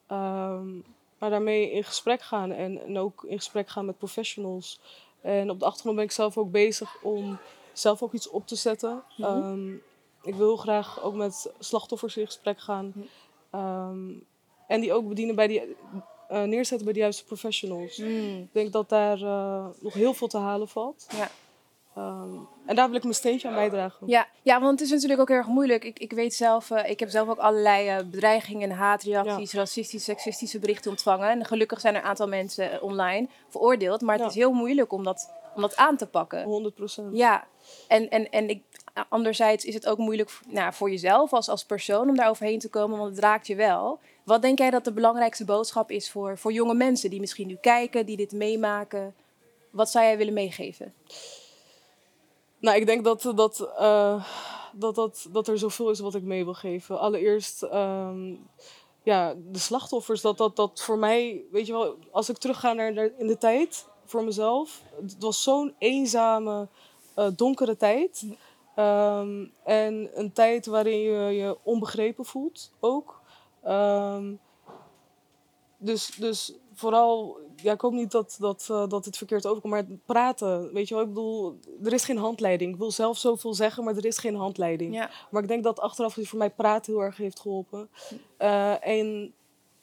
Ehm, 0.08 0.74
maar 1.18 1.30
daarmee 1.30 1.72
in 1.72 1.84
gesprek 1.84 2.22
gaan 2.22 2.52
en, 2.52 2.86
en 2.86 2.98
ook 2.98 3.24
in 3.24 3.38
gesprek 3.38 3.70
gaan 3.70 3.86
met 3.86 3.98
professionals. 3.98 4.80
En 5.22 5.50
op 5.50 5.60
de 5.60 5.66
achtergrond 5.66 5.96
ben 5.96 6.06
ik 6.06 6.12
zelf 6.12 6.38
ook 6.38 6.52
bezig 6.52 7.04
om 7.04 7.38
zelf 7.74 8.04
ook 8.04 8.14
iets 8.14 8.30
op 8.30 8.48
te 8.48 8.56
zetten. 8.56 9.04
Mhm. 9.18 9.30
Ehm, 9.30 9.74
ik 10.22 10.36
wil 10.36 10.58
graag 10.58 11.04
ook 11.04 11.14
met 11.14 11.52
slachtoffers 11.60 12.18
in 12.18 12.26
gesprek 12.26 12.60
gaan. 12.60 12.92
Mhm. 12.96 13.06
Ehm, 13.50 14.14
en 14.68 14.82
die 14.82 14.94
ook 14.94 15.08
bedienen 15.08 15.36
bij 15.36 15.48
die, 15.48 15.76
eh, 16.28 16.44
neerzetten 16.44 16.86
bij 16.86 16.94
de 16.94 17.00
juiste 17.00 17.26
professionals. 17.26 17.98
Hmm. 17.98 18.38
Ik 18.42 18.54
denk 18.54 18.72
dat 18.72 18.90
daar 18.90 19.22
eh, 19.22 19.68
nog 19.80 19.94
heel 19.94 20.14
veel 20.14 20.28
te 20.28 20.38
halen 20.38 20.68
valt. 20.68 21.08
Ja. 21.16 21.30
Ehm, 21.96 22.36
en 22.66 22.76
daar 22.76 22.88
wil 22.88 22.96
ik 22.96 23.04
mijn 23.04 23.16
steentje 23.16 23.48
aan 23.48 23.54
bijdragen. 23.54 24.08
Ja, 24.08 24.28
ja, 24.42 24.60
want 24.62 24.72
het 24.80 24.82
is 24.88 24.94
natuurlijk 24.94 25.20
ook 25.20 25.30
erg 25.30 25.48
moeilijk. 25.48 25.84
Ik, 25.84 26.00
ik 26.00 26.12
weet 26.12 26.34
zelf, 26.34 26.72
eh, 26.72 26.90
ik 26.90 27.00
heb 27.00 27.10
zelf 27.10 27.30
ook 27.30 27.38
allerlei 27.38 27.88
eh, 27.88 27.98
bedreigingen 27.98 28.70
en 28.70 28.76
haatreacties, 28.76 29.54
racistische, 29.54 30.10
seksistische 30.12 30.60
berichten 30.60 30.92
ontvangen. 30.92 31.30
En 31.30 31.46
gelukkig 31.46 31.80
zijn 31.80 31.96
er 31.96 32.02
een 32.02 32.08
aantal 32.08 32.28
mensen 32.28 32.72
eh, 32.72 32.84
online 32.84 33.28
veroordeeld. 33.50 34.02
Maar 34.02 34.14
het 34.14 34.24
Ja. 34.24 34.30
is 34.30 34.36
heel 34.36 34.52
moeilijk 34.52 34.92
om 34.94 35.04
dat, 35.04 35.32
om 35.56 35.62
dat 35.62 35.76
aan 35.76 35.98
te 35.98 36.08
pakken. 36.08 36.44
100 36.44 36.76
procent. 36.76 37.18
Ja, 37.18 37.48
en, 37.88 38.10
en, 38.10 38.30
en 38.30 38.50
ik, 38.50 38.64
anderzijds 39.10 39.66
is 39.66 39.74
het 39.74 39.88
ook 39.88 39.98
moeilijk 39.98 40.30
voor, 40.30 40.46
nou, 40.54 40.74
voor 40.74 40.90
jezelf 40.90 41.34
als, 41.34 41.50
als 41.50 41.66
persoon 41.66 42.10
om 42.10 42.16
daar 42.16 42.30
overheen 42.30 42.60
te 42.60 42.70
komen, 42.70 42.98
want 42.98 43.10
het 43.16 43.20
raakt 43.20 43.48
je 43.48 43.56
wel. 43.56 44.00
Wat 44.24 44.42
denk 44.42 44.58
jij 44.58 44.70
dat 44.70 44.84
de 44.84 44.94
belangrijkste 44.94 45.46
boodschap 45.46 45.92
is 45.92 46.12
voor, 46.12 46.38
voor 46.38 46.52
jonge 46.52 46.74
mensen 46.74 47.10
die 47.10 47.20
misschien 47.20 47.48
nu 47.48 47.58
kijken, 47.62 48.06
die 48.06 48.18
dit 48.18 48.32
meemaken? 48.32 49.16
Wat 49.70 49.90
zou 49.92 50.06
jij 50.06 50.18
willen 50.18 50.34
meegeven? 50.34 50.94
Nou, 52.60 52.78
ik 52.78 52.86
denk 52.86 53.04
dat, 53.04 53.32
dat, 53.36 53.60
eh, 53.78 54.26
dat, 54.74 54.96
dat, 54.96 55.28
dat 55.32 55.48
er 55.48 55.58
zoveel 55.58 55.90
is 55.90 56.00
wat 56.00 56.16
ik 56.16 56.24
mee 56.24 56.44
wil 56.44 56.54
geven. 56.54 57.00
Allereerst, 57.00 57.64
ehm, 57.64 58.34
ja, 59.04 59.34
de 59.52 59.60
slachtoffers. 59.60 60.22
Dat, 60.22 60.38
dat, 60.38 60.56
dat 60.56 60.82
voor 60.82 60.98
mij, 60.98 61.44
weet 61.52 61.68
je 61.68 61.74
wel, 61.74 61.98
als 62.12 62.30
ik 62.30 62.38
terugga 62.38 62.74
naar, 62.74 62.94
naar 62.94 63.12
in 63.18 63.28
de 63.28 63.38
tijd, 63.38 63.88
voor 64.06 64.24
mezelf. 64.24 64.82
Het 65.02 65.16
was 65.20 65.44
zo'n 65.44 65.74
eenzame, 65.78 66.68
eh, 67.14 67.28
donkere 67.36 67.78
tijd. 67.78 68.26
Ehm, 68.76 69.46
en 69.64 70.10
een 70.14 70.32
tijd 70.34 70.66
waarin 70.66 71.00
je 71.00 71.36
je 71.36 71.58
onbegrepen 71.64 72.26
voelt 72.26 72.72
ook. 72.80 73.22
Ehm, 73.64 74.34
dus, 75.78 76.06
dus 76.06 76.54
vooral, 76.74 77.38
ja, 77.56 77.74
ik 77.74 77.82
hoop 77.82 77.94
niet 77.94 78.12
dat, 78.12 78.36
dat, 78.40 78.68
eh, 78.72 78.88
dat 78.88 79.06
het 79.06 79.18
verkeerd 79.18 79.46
overkomt, 79.48 79.74
maar 79.74 79.86
praten, 80.06 80.74
weet 80.74 80.88
je 80.88 80.94
wel, 80.94 81.04
ik 81.04 81.10
bedoel, 81.10 81.60
er 81.84 81.94
is 81.94 82.06
geen 82.06 82.18
handleiding. 82.18 82.72
Ik 82.74 82.80
wil 82.80 82.92
zelf 82.92 83.18
zoveel 83.18 83.54
zeggen, 83.54 83.84
maar 83.84 83.96
er 83.96 84.06
is 84.06 84.18
geen 84.18 84.36
handleiding. 84.36 84.94
Ja, 84.94 85.10
Maar 85.32 85.42
ik 85.42 85.48
denk 85.48 85.64
dat 85.64 85.80
achteraf 85.80 86.18
voor 86.22 86.38
mij 86.38 86.50
praten 86.50 86.94
heel 86.94 87.02
erg 87.02 87.18
heeft 87.18 87.40
geholpen. 87.40 87.90
Eh, 88.38 88.88
en 88.88 89.34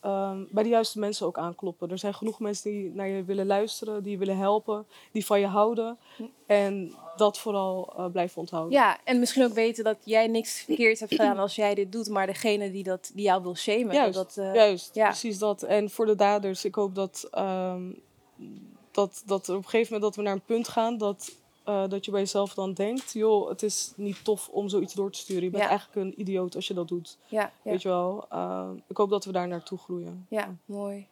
ehm, 0.03 0.45
bij 0.51 0.63
de 0.63 0.69
juiste 0.69 0.99
mensen 0.99 1.27
ook 1.27 1.39
aankloppen. 1.39 1.91
Er 1.91 1.99
zijn 1.99 2.15
genoeg 2.15 2.41
mensen 2.41 2.71
die 2.71 2.91
naar 2.95 3.09
je 3.09 3.25
willen 3.25 3.47
luisteren, 3.47 4.03
die 4.03 4.13
je 4.13 4.19
willen 4.19 4.37
helpen, 4.37 4.87
die 5.13 5.27
van 5.27 5.41
je 5.41 5.47
houden. 5.47 5.99
En 6.47 6.95
dat 7.17 7.39
vooral 7.39 7.93
eh, 7.97 8.07
blijven 8.07 8.39
onthouden. 8.39 8.73
ja, 8.73 8.99
en 9.05 9.19
misschien 9.19 9.45
ook 9.45 9.53
weten 9.53 9.85
dat 9.85 9.97
jij 10.05 10.27
niks 10.27 10.63
verkeerd 10.63 10.99
hebt 10.99 11.11
gedaan 11.11 11.39
als 11.39 11.55
jij 11.55 11.75
dit 11.75 11.93
doet, 11.93 12.09
maar 12.09 12.27
degene 12.27 12.71
die, 12.71 12.85
dat, 12.85 13.11
die 13.15 13.25
jou 13.25 13.43
wil 13.43 13.57
shamen. 13.57 13.95
Juist, 13.95 14.15
dat, 14.15 14.37
eh, 14.37 14.55
Juist, 14.55 14.95
ja. 14.95 15.07
precies 15.07 15.39
dat. 15.39 15.63
En 15.63 15.91
voor 15.91 16.07
de 16.07 16.15
daders, 16.15 16.65
ik 16.65 16.75
hoop 16.75 16.95
dat, 16.95 17.29
ehm, 17.31 17.83
dat, 18.91 19.23
dat 19.27 19.49
op 19.49 19.57
een 19.57 19.65
gegeven 19.65 19.93
moment 19.93 20.03
dat 20.03 20.17
we 20.17 20.23
naar 20.23 20.33
een 20.33 20.45
punt 20.47 20.69
gaan 20.69 20.99
dat, 20.99 21.33
eh, 21.65 21.89
dat 21.89 22.05
je 22.05 22.11
bij 22.11 22.21
jezelf 22.21 22.55
dan 22.55 22.73
denkt, 22.73 23.13
joh, 23.13 23.49
het 23.49 23.63
is 23.63 23.93
niet 23.97 24.25
tof 24.25 24.49
om 24.49 24.69
zoiets 24.69 24.95
door 24.95 25.11
te 25.11 25.19
sturen. 25.19 25.43
Je 25.45 25.51
bent 25.51 25.63
Ja. 25.63 25.69
eigenlijk 25.69 26.01
een 26.07 26.21
idioot 26.21 26.55
als 26.55 26.67
je 26.67 26.75
dat 26.75 26.89
doet. 26.89 27.19
ja, 27.27 27.41
ja, 27.63 27.71
Weet 27.71 27.83
je 27.83 27.89
wel. 27.89 28.27
Eh, 28.31 28.69
ik 28.87 28.97
hoop 28.97 29.11
dat 29.11 29.25
we 29.25 29.33
daar 29.33 29.49
naartoe 29.49 29.79
groeien. 29.79 30.27
ja, 30.29 30.55
mooi. 30.65 31.07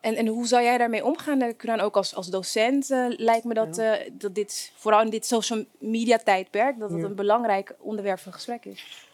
En, 0.00 0.14
en 0.14 0.26
hoe 0.26 0.46
zou 0.46 0.62
jij 0.62 0.78
daarmee 0.78 1.04
omgaan? 1.04 1.40
Eh, 1.40 1.56
Kuran, 1.56 1.80
ook 1.80 1.96
als, 1.96 2.14
als 2.14 2.26
docent 2.26 2.90
eh, 2.90 3.04
lijkt 3.08 3.44
me 3.44 3.54
dat, 3.54 3.78
eh, 3.78 3.92
dat 4.12 4.34
dit, 4.34 4.72
vooral 4.76 5.00
in 5.02 5.10
dit 5.10 5.26
social 5.26 5.64
media 5.78 6.18
tijdperk, 6.18 6.78
dat 6.78 6.90
het 6.90 7.00
Ja. 7.00 7.06
een 7.06 7.14
belangrijk 7.14 7.76
onderwerp 7.80 8.18
van 8.18 8.32
gesprek 8.32 8.64
is. 8.64 9.06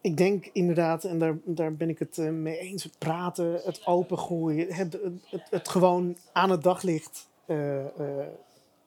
Ik 0.00 0.16
denk 0.16 0.46
inderdaad, 0.52 1.04
en 1.04 1.18
daar, 1.18 1.38
daar 1.44 1.74
ben 1.74 1.88
ik 1.88 1.98
het 1.98 2.16
mee 2.16 2.58
eens, 2.58 2.82
het 2.82 2.98
praten, 2.98 3.60
het 3.64 3.86
opengooien, 3.86 4.74
het, 4.74 4.92
het, 4.92 5.12
het, 5.30 5.46
het 5.50 5.68
gewoon 5.68 6.16
aan 6.32 6.50
het 6.50 6.62
daglicht 6.62 7.28
eh 7.46 7.84
eh 8.20 8.26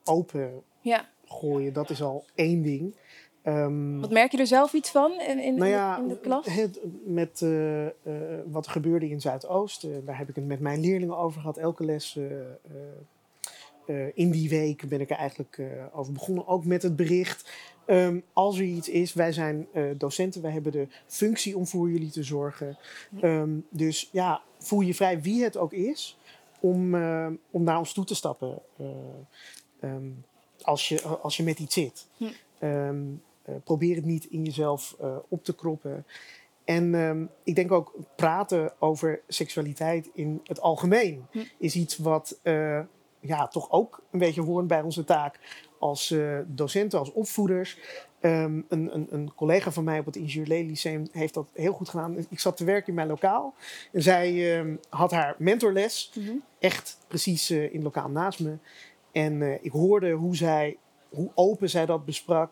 open 0.04 0.62
Ja, 0.80 1.08
gooien, 1.32 1.72
dat 1.72 1.90
is 1.90 2.02
al 2.02 2.24
één 2.34 2.62
ding. 2.62 2.94
Ehm, 3.42 4.00
wat 4.00 4.10
merk 4.10 4.32
je 4.32 4.38
er 4.38 4.46
zelf 4.46 4.72
iets 4.72 4.90
van 4.90 5.12
in, 5.20 5.38
in, 5.38 5.54
nou 5.54 5.70
ja, 5.70 5.98
in 5.98 6.08
de 6.08 6.18
klas? 6.18 6.46
het, 6.46 6.80
met 7.04 7.42
eh, 7.42 7.86
eh, 7.86 7.92
wat 8.46 8.66
er 8.66 8.72
gebeurde 8.72 9.08
in 9.08 9.20
Zuidoost, 9.20 9.84
eh, 9.84 9.90
daar 10.04 10.18
heb 10.18 10.28
ik 10.28 10.34
het 10.34 10.46
met 10.46 10.60
mijn 10.60 10.80
leerlingen 10.80 11.16
over 11.16 11.40
gehad. 11.40 11.56
Elke 11.56 11.84
les 11.84 12.18
in 14.14 14.30
die 14.30 14.48
week 14.48 14.88
ben 14.88 15.00
ik 15.00 15.10
er 15.10 15.16
eigenlijk 15.16 15.62
over 15.92 16.12
begonnen. 16.12 16.46
Ook 16.46 16.64
met 16.64 16.82
het 16.82 16.96
bericht, 16.96 17.50
ehm, 17.86 18.20
als 18.32 18.58
er 18.58 18.64
iets 18.64 18.88
is, 18.88 19.12
wij 19.12 19.32
zijn 19.32 19.66
docenten, 19.96 20.42
wij 20.42 20.52
hebben 20.52 20.72
de 20.72 20.88
functie 21.06 21.56
om 21.56 21.66
voor 21.66 21.90
jullie 21.90 22.10
te 22.10 22.22
zorgen. 22.22 22.78
Ehm, 23.20 23.50
dus 23.70 24.08
ja, 24.12 24.42
voel 24.58 24.80
je 24.80 24.94
vrij 24.94 25.22
wie 25.22 25.42
het 25.44 25.56
ook 25.56 25.72
is, 25.72 26.18
om, 26.60 26.94
om 27.50 27.62
naar 27.62 27.78
ons 27.78 27.92
toe 27.92 28.04
te 28.04 28.14
stappen. 28.14 28.62
Als, 30.64 30.88
je, 30.88 31.02
als 31.02 31.36
je 31.36 31.42
met 31.42 31.58
iets 31.58 31.74
zit. 31.74 32.06
Hm. 32.16 32.24
Ehm, 32.58 32.96
eh, 33.42 33.54
probeer 33.64 33.96
het 33.96 34.04
niet 34.04 34.24
in 34.24 34.44
jezelf 34.44 34.96
eh, 35.00 35.16
op 35.28 35.44
te 35.44 35.54
kroppen. 35.54 36.04
En 36.64 36.94
ehm, 36.94 37.24
ik 37.42 37.54
denk 37.54 37.72
ook 37.72 37.94
praten 38.16 38.72
over 38.78 39.20
seksualiteit 39.28 40.08
in 40.14 40.40
het 40.44 40.60
algemeen 40.60 41.26
Hm. 41.30 41.38
is 41.58 41.74
iets 41.74 41.96
wat 41.96 42.38
eh, 42.42 42.80
ja, 43.20 43.48
toch 43.48 43.70
ook 43.70 44.02
een 44.10 44.18
beetje 44.18 44.42
hoort 44.42 44.66
bij 44.66 44.82
onze 44.82 45.04
taak 45.04 45.38
als 45.78 46.14
docenten, 46.46 46.98
als 46.98 47.12
opvoeders. 47.12 47.78
Ehm, 48.20 48.60
een, 48.68 48.94
een, 48.94 49.06
een 49.10 49.34
collega 49.34 49.72
van 49.72 49.84
mij 49.84 49.98
op 49.98 50.06
het 50.06 50.16
Ingenieur 50.16 50.64
Lyceum 50.64 51.06
heeft 51.12 51.34
dat 51.34 51.48
heel 51.52 51.72
goed 51.72 51.88
gedaan. 51.88 52.26
Ik 52.28 52.40
zat 52.40 52.56
te 52.56 52.64
werken 52.64 52.88
in 52.88 52.94
mijn 52.94 53.08
lokaal 53.08 53.54
en 53.92 54.02
zij 54.02 54.78
had 54.88 55.10
haar 55.10 55.34
mentorles 55.38 56.12
Mhm. 56.14 56.30
echt 56.58 56.98
precies 57.08 57.50
in 57.50 57.70
het 57.72 57.82
lokaal 57.82 58.08
naast 58.08 58.40
me. 58.40 58.56
En 59.12 59.42
eh, 59.42 59.58
ik 59.60 59.72
hoorde 59.72 60.10
hoe 60.10 60.36
zij, 60.36 60.78
hoe 61.08 61.30
open 61.34 61.70
zij 61.70 61.86
dat 61.86 62.04
besprak. 62.04 62.50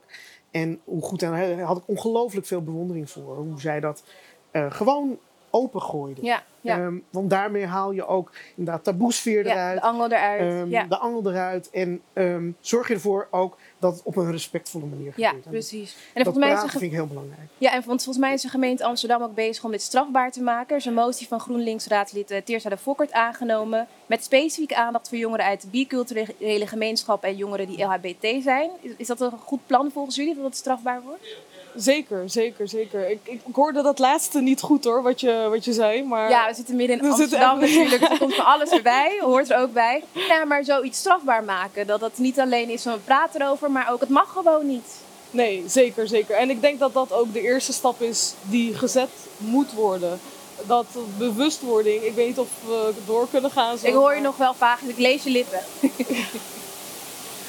En 0.51 0.81
hoe 0.85 1.03
goed, 1.03 1.23
en 1.23 1.31
daar 1.31 1.61
had 1.61 1.77
ik 1.77 1.89
ongelooflijk 1.89 2.47
veel 2.47 2.63
bewondering 2.63 3.11
voor. 3.11 3.37
Hoe 3.37 3.61
zij 3.61 3.81
dat 3.81 4.05
eh, 4.51 4.71
gewoon 4.71 5.19
open 5.51 5.83
gooide. 5.83 6.23
Ja, 6.23 6.43
ja. 6.61 6.79
Ehm, 6.79 6.99
want 7.11 7.31
daarmee 7.31 7.67
haal 7.67 7.93
je 7.93 8.07
ook 8.07 8.33
inderdaad 8.57 8.85
taboesfeer 8.85 9.45
ja, 9.45 9.53
eruit. 9.53 9.81
de 9.81 9.87
angel 9.87 10.11
eruit. 10.11 10.41
ehm, 10.41 10.71
ja. 10.71 10.85
De 10.85 10.99
angel 10.99 11.31
eruit. 11.31 11.71
En 11.71 12.01
ehm, 12.13 12.51
zorg 12.61 12.89
je 12.89 12.95
ervoor 12.95 13.29
ook 13.31 13.57
dat 13.79 13.95
het 13.95 14.03
op 14.03 14.17
een 14.17 14.31
respectvolle 14.31 14.87
manier 14.87 15.13
ja, 15.17 15.29
gebeurt. 15.29 15.45
En 15.45 15.51
precies. 15.51 15.95
En 15.95 15.99
dat 16.15 16.23
volgens 16.23 16.45
mij, 16.45 16.53
praten 16.53 16.71
vind 16.71 16.83
ik 16.83 16.93
heel 16.93 17.07
belangrijk. 17.07 17.49
ja, 17.59 17.73
en 17.73 17.83
volgens 17.83 18.19
mij 18.19 18.33
is 18.33 18.43
de 18.43 18.49
gemeente 18.49 18.85
Amsterdam 18.85 19.23
ook 19.23 19.35
bezig 19.35 19.65
om 19.65 19.71
dit 19.71 19.83
strafbaar 19.83 20.33
te 20.33 20.43
maken. 20.43 20.71
Er 20.71 20.77
is 20.77 20.85
een 20.85 20.95
motie 20.95 21.27
van 21.27 21.41
GroenLinks-raadslid 21.41 22.31
uh, 22.31 22.39
Teersa 22.45 22.69
de 22.69 22.77
Fokkert 22.77 23.13
aangenomen. 23.13 23.87
Met 24.07 24.25
specifieke 24.25 24.77
aandacht 24.77 25.09
voor 25.09 25.19
jongeren 25.19 25.47
uit 25.47 25.61
de 25.61 25.69
biculturele 25.69 26.67
gemeenschap 26.67 27.23
en 27.23 27.37
jongeren 27.37 27.67
die 27.67 27.85
LHBT 27.85 28.43
zijn. 28.43 28.71
Is, 28.81 28.93
is 28.97 29.07
dat 29.07 29.21
een 29.21 29.31
goed 29.31 29.67
plan 29.67 29.91
volgens 29.91 30.17
jullie, 30.17 30.35
dat 30.35 30.45
het 30.45 30.57
strafbaar 30.57 31.03
wordt? 31.03 31.37
Zeker, 31.75 32.23
zeker, 32.31 32.69
zeker. 32.69 33.11
Ik, 33.11 33.19
ik, 33.25 33.41
ik 33.47 33.55
hoorde 33.55 33.83
dat 33.83 33.99
laatste 33.99 34.41
niet 34.41 34.61
goed 34.61 34.85
hoor, 34.85 35.03
wat 35.03 35.21
je, 35.21 35.47
wat 35.51 35.65
je 35.65 35.73
zei. 35.73 36.03
Maar 36.05 36.31
Ja, 36.31 36.49
we 36.49 36.55
zitten 36.55 36.77
midden 36.77 36.99
in 36.99 37.05
Amsterdam 37.11 37.59
natuurlijk. 37.61 38.03
Er 38.11 38.19
komt 38.19 38.35
van 38.35 38.45
alles 38.45 38.71
erbij, 38.71 39.19
hoort 39.21 39.51
er 39.51 39.59
ook 39.59 39.73
bij. 39.73 40.05
Ja, 40.13 40.45
maar 40.45 40.65
zoiets 40.65 40.99
strafbaar 40.99 41.45
maken. 41.45 41.87
Dat 41.87 42.01
het 42.01 42.19
niet 42.19 42.41
alleen 42.41 42.69
is 42.71 42.83
van 42.83 42.93
we 42.93 42.99
praten 42.99 43.43
erover, 43.43 43.71
maar 43.71 43.93
ook 43.93 44.01
het 44.01 44.09
mag 44.09 44.33
gewoon 44.33 44.67
niet. 44.67 44.87
Nee, 45.31 45.65
zeker, 45.67 46.09
zeker. 46.09 46.35
En 46.37 46.51
ik 46.51 46.61
denk 46.61 46.79
dat 46.79 46.93
dat 46.93 47.13
ook 47.13 47.33
de 47.33 47.41
eerste 47.41 47.73
stap 47.73 48.01
is 48.03 48.35
die 48.43 48.75
gezet 48.75 49.11
moet 49.37 49.73
worden. 49.73 50.21
dat 50.67 50.87
bewustwording, 51.19 52.03
ik 52.03 52.15
weet 52.15 52.27
niet 52.27 52.39
of 52.39 52.49
we 52.67 52.93
door 53.07 53.29
kunnen 53.31 53.51
gaan. 53.51 53.79
Zo, 53.79 53.87
Ik 53.87 53.93
hoor 53.93 54.09
je 54.09 54.15
maar- 54.15 54.23
nog 54.25 54.37
wel 54.37 54.55
vaag, 54.55 54.81
dus 54.81 54.91
ik 54.91 54.99
lees 54.99 55.23
je 55.23 55.31
lippen. 55.31 55.61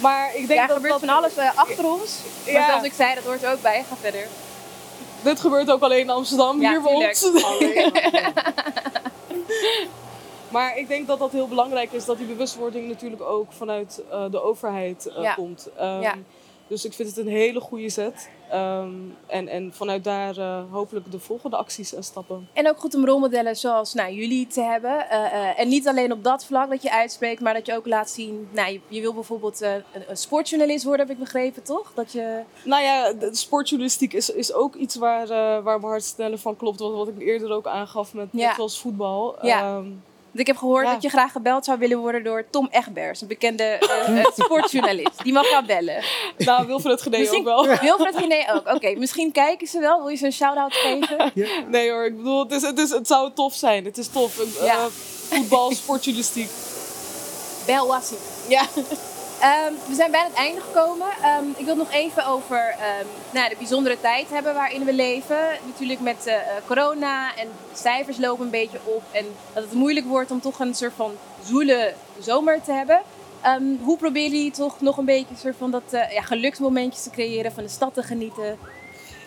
Maar 0.01 0.27
ik 0.35 0.47
denk 0.47 0.59
Ja, 0.59 0.61
er 0.61 0.67
dat, 0.67 0.75
gebeurt 0.75 0.93
dat 0.93 1.09
van 1.09 1.17
alles 1.17 1.35
eh, 1.35 1.57
achter 1.57 1.85
ons. 1.91 2.17
Maar 2.45 2.53
Ja. 2.53 2.67
zoals 2.67 2.83
ik 2.83 2.93
zei, 2.93 3.15
dat 3.15 3.23
hoort 3.23 3.45
ook 3.45 3.61
bij. 3.61 3.83
Ga 3.89 3.95
verder. 3.95 4.27
dit 5.23 5.39
gebeurt 5.39 5.71
ook 5.71 5.81
alleen 5.81 5.99
in 5.99 6.09
Amsterdam, 6.09 6.61
Ja, 6.61 6.69
hier 6.69 6.81
bij 6.81 6.93
ons. 6.93 7.23
Alleen 7.43 7.91
maar- 10.51 10.77
ik 10.77 10.87
denk 10.87 11.07
dat 11.07 11.19
dat 11.19 11.31
heel 11.31 11.47
belangrijk 11.47 11.91
is, 11.91 12.05
dat 12.05 12.17
die 12.17 12.27
bewustwording 12.27 12.87
natuurlijk 12.87 13.21
ook 13.21 13.51
vanuit 13.53 14.01
eh, 14.11 14.25
de 14.31 14.41
overheid 14.43 15.05
eh, 15.07 15.23
Ja. 15.23 15.33
komt. 15.33 15.69
Ehm, 15.77 16.01
Ja. 16.01 16.15
Dus 16.67 16.85
ik 16.85 16.93
vind 16.93 17.07
het 17.09 17.17
een 17.17 17.27
hele 17.27 17.59
goede 17.59 17.89
zet. 17.89 18.29
Ehm, 18.51 18.89
en, 19.27 19.47
en 19.47 19.73
vanuit 19.73 20.03
daar 20.03 20.37
eh, 20.37 20.63
hopelijk 20.71 21.11
de 21.11 21.19
volgende 21.19 21.57
acties 21.57 21.93
en 21.93 22.03
stappen. 22.03 22.47
En 22.53 22.69
ook 22.69 22.79
goed 22.79 22.95
om 22.95 23.05
rolmodellen 23.05 23.55
zoals 23.55 23.93
nou, 23.93 24.13
jullie 24.13 24.47
te 24.47 24.61
hebben. 24.61 25.09
Eh, 25.09 25.25
eh, 25.25 25.59
en 25.59 25.67
niet 25.67 25.87
alleen 25.87 26.11
op 26.11 26.23
dat 26.23 26.45
vlak 26.45 26.69
dat 26.69 26.81
je 26.83 26.91
uitspreekt, 26.91 27.41
maar 27.41 27.53
dat 27.53 27.65
je 27.65 27.75
ook 27.75 27.85
laat 27.87 28.09
zien. 28.09 28.47
Nou, 28.51 28.71
je, 28.71 28.79
je 28.87 29.01
wil 29.01 29.13
bijvoorbeeld 29.13 29.61
eh, 29.61 29.73
een, 29.73 30.03
een 30.07 30.17
sportjournalist 30.17 30.83
worden, 30.83 31.07
heb 31.07 31.15
ik 31.15 31.21
begrepen, 31.23 31.63
toch? 31.63 31.91
Dat 31.93 32.11
je. 32.11 32.41
Nou 32.63 32.83
ja, 32.83 33.13
de 33.13 33.35
sportjournalistiek 33.35 34.13
is, 34.13 34.29
is 34.29 34.53
ook 34.53 34.75
iets 34.75 34.95
waar, 34.95 35.23
eh, 35.23 35.63
waar 35.63 35.79
mijn 35.79 35.91
hart 35.91 36.03
sneller 36.03 36.37
van 36.37 36.55
klopt. 36.55 36.79
Wat, 36.79 36.93
wat 36.93 37.07
ik 37.07 37.19
eerder 37.19 37.51
ook 37.51 37.67
aangaf 37.67 38.13
met 38.13 38.27
Ja. 38.31 38.55
zoals 38.55 38.81
voetbal. 38.81 39.45
Ja. 39.45 39.81
Ehm, 40.31 40.39
Ik 40.39 40.47
heb 40.47 40.57
gehoord 40.57 40.85
Ja. 40.85 40.93
dat 40.93 41.01
je 41.01 41.09
graag 41.09 41.31
gebeld 41.31 41.65
zou 41.65 41.79
willen 41.79 41.97
worden 41.97 42.23
door 42.23 42.45
Tom 42.49 42.67
Egbers, 42.71 43.21
een 43.21 43.27
bekende 43.27 43.63
eh, 43.63 44.17
eh, 44.19 44.25
sportjournalist. 44.37 45.23
Die 45.23 45.33
mag 45.33 45.47
gaan 45.49 45.65
bellen. 45.65 46.03
nou, 46.37 46.67
Wilfred 46.67 47.01
Genee 47.01 47.31
ook 47.37 47.43
wel. 47.43 47.67
Wilfred 47.81 48.15
Gené 48.17 48.53
ook. 48.53 48.67
Oké, 48.75 48.93
misschien 48.97 49.31
kijken 49.31 49.67
ze 49.67 49.79
wel. 49.79 49.99
Wil 49.99 50.07
je 50.09 50.15
ze 50.17 50.25
een 50.25 50.33
shout-out 50.33 50.73
geven? 50.73 51.31
Nee 51.67 51.91
hoor, 51.91 52.05
ik 52.05 52.17
bedoel, 52.17 52.39
het, 52.43 52.51
is, 52.51 52.61
het, 52.61 52.77
is, 52.79 52.89
het 52.89 53.07
zou 53.07 53.31
tof 53.33 53.53
zijn. 53.53 53.85
Het 53.85 53.97
is 53.97 54.07
tof. 54.07 54.39
Eh, 54.63 54.85
voetbal, 55.29 55.71
sportjournalistiek. 55.71 56.49
Bel 57.65 57.87
Wassim. 57.87 58.17
Ja. 58.47 58.63
Ehm, 59.41 59.73
we 59.87 59.95
zijn 59.95 60.11
bijna 60.11 60.27
het 60.27 60.37
einde 60.37 60.61
gekomen. 60.61 61.07
Ehm, 61.23 61.45
ik 61.57 61.65
wil 61.65 61.75
nog 61.75 61.91
even 61.91 62.25
over 62.25 62.75
ehm, 62.79 63.05
nou, 63.31 63.49
de 63.49 63.55
bijzondere 63.57 63.99
tijd 63.99 64.29
hebben 64.29 64.53
waarin 64.53 64.85
we 64.85 64.93
leven. 64.93 65.37
Natuurlijk 65.65 65.99
met 65.99 66.25
eh, 66.25 66.35
eh, 66.35 66.41
corona 66.65 67.35
en 67.35 67.47
cijfers 67.73 68.17
lopen 68.17 68.45
een 68.45 68.51
beetje 68.51 68.79
op. 68.83 69.03
En 69.11 69.25
dat 69.53 69.63
het 69.63 69.73
moeilijk 69.73 70.05
wordt 70.05 70.31
om 70.31 70.41
toch 70.41 70.59
een 70.59 70.75
soort 70.75 70.93
van 70.95 71.11
zoele 71.43 71.93
zomer 72.19 72.61
te 72.61 72.71
hebben. 72.71 73.01
Hoe 73.81 73.97
proberen 73.97 74.31
jullie 74.31 74.51
toch 74.51 74.81
nog 74.81 74.97
een 74.97 75.05
beetje 75.05 75.35
soort 75.35 75.55
van 75.57 75.71
dat 75.71 75.83
eh, 75.89 76.11
ja, 76.11 76.21
te 77.03 77.09
creëren, 77.11 77.51
van 77.51 77.63
de 77.63 77.69
stad 77.69 77.93
te 77.93 78.03
genieten? 78.03 78.59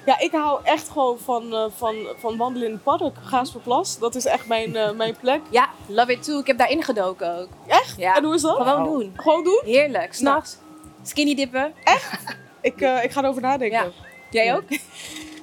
Ja, 0.07 0.19
ik 0.19 0.33
hou 0.33 0.61
echt 0.63 0.89
gewoon 0.89 1.19
van, 1.19 1.53
eh, 1.55 1.65
van, 1.77 1.95
van 2.17 2.37
wandelen 2.37 2.67
in 2.69 2.75
het 2.75 2.83
park. 2.83 3.15
Gaasperplas, 3.23 3.99
dat 3.99 4.15
is 4.15 4.25
echt 4.27 4.47
mijn, 4.47 4.77
eh, 4.77 4.91
mijn 4.93 5.17
plek. 5.21 5.41
Ja, 5.51 5.69
love 5.87 6.13
it 6.13 6.23
too. 6.23 6.39
Ik 6.39 6.47
heb 6.47 6.59
daarin 6.59 6.83
gedoken 6.83 7.39
ook. 7.39 7.49
Echt? 7.67 7.97
Ja. 7.97 8.17
En 8.17 8.25
hoe 8.25 8.35
is 8.35 8.43
dat? 8.43 8.57
Gewoon 8.57 8.83
Wauw. 8.83 8.99
doen. 8.99 9.13
Gewoon 9.17 9.45
doen? 9.45 9.61
Heerlijk. 9.65 10.15
S'nachts. 10.15 10.57
Skinny 11.03 11.35
dippen. 11.35 11.73
Ik, 12.61 12.81
eh, 12.81 13.05
ik 13.05 13.11
ga 13.11 13.23
erover 13.23 13.43
nadenken. 13.43 13.79
Ja. 13.79 13.91
Jij 14.31 14.55
ook? 14.57 14.63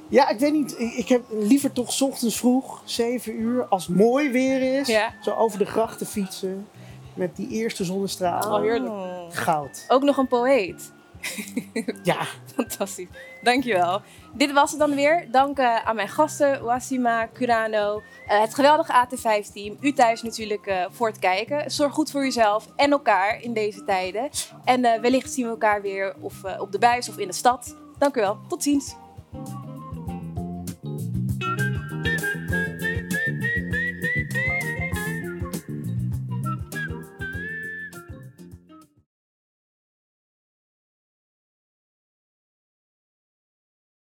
Ja, 0.09 0.29
ik 0.33 0.39
weet 0.39 0.53
niet. 0.53 0.79
Ik 0.79 1.07
heb 1.07 1.23
liever 1.29 1.71
toch 1.71 1.91
's 1.93 2.01
ochtends 2.01 2.37
vroeg, 2.37 2.81
7 2.85 3.39
uur, 3.39 3.65
als 3.65 3.87
het 3.87 3.95
mooi 3.95 4.29
weer 4.29 4.79
is. 4.79 4.87
Ja. 4.87 5.13
Zo 5.21 5.31
over 5.31 5.57
de 5.59 5.65
grachten 5.65 6.05
fietsen. 6.05 6.67
Met 7.13 7.35
die 7.35 7.49
eerste 7.49 7.83
zonnestralen. 7.83 8.53
Oh, 8.53 8.61
heerlijk. 8.61 9.33
Goud. 9.33 9.85
Ook 9.87 10.03
nog 10.03 10.17
een 10.17 10.27
poëet. 10.27 10.91
Ja. 12.03 12.27
Fantastisch. 12.55 13.07
Dankjewel. 13.41 14.01
Dit 14.33 14.51
was 14.51 14.69
het 14.71 14.79
dan 14.79 14.95
weer. 14.95 15.27
Dank 15.31 15.57
eh, 15.57 15.85
aan 15.85 15.95
mijn 15.95 16.09
gasten, 16.09 16.63
Wasima, 16.63 17.29
Curano, 17.33 18.01
eh, 18.27 18.41
het 18.41 18.55
geweldige 18.55 18.93
AT5-team. 18.93 19.77
U 19.79 19.93
thuis 19.93 20.21
natuurlijk 20.21 20.65
eh, 20.65 20.85
voor 20.89 21.07
het 21.07 21.19
kijken. 21.19 21.71
Zorg 21.71 21.93
goed 21.93 22.11
voor 22.11 22.25
uzelf 22.25 22.67
en 22.75 22.91
elkaar 22.91 23.41
in 23.41 23.53
deze 23.53 23.83
tijden. 23.83 24.29
En 24.63 24.81
wellicht 24.81 25.31
zien 25.31 25.45
we 25.45 25.51
elkaar 25.51 25.81
weer 25.81 26.15
of 26.19 26.33
op 26.59 26.71
de 26.71 26.79
buis 26.79 27.09
of 27.09 27.17
in 27.17 27.27
de 27.27 27.33
stad. 27.33 27.75
Dank 27.97 28.15
u 28.15 28.19
wel. 28.19 28.37
Tot 28.47 28.63
ziens. 28.63 28.95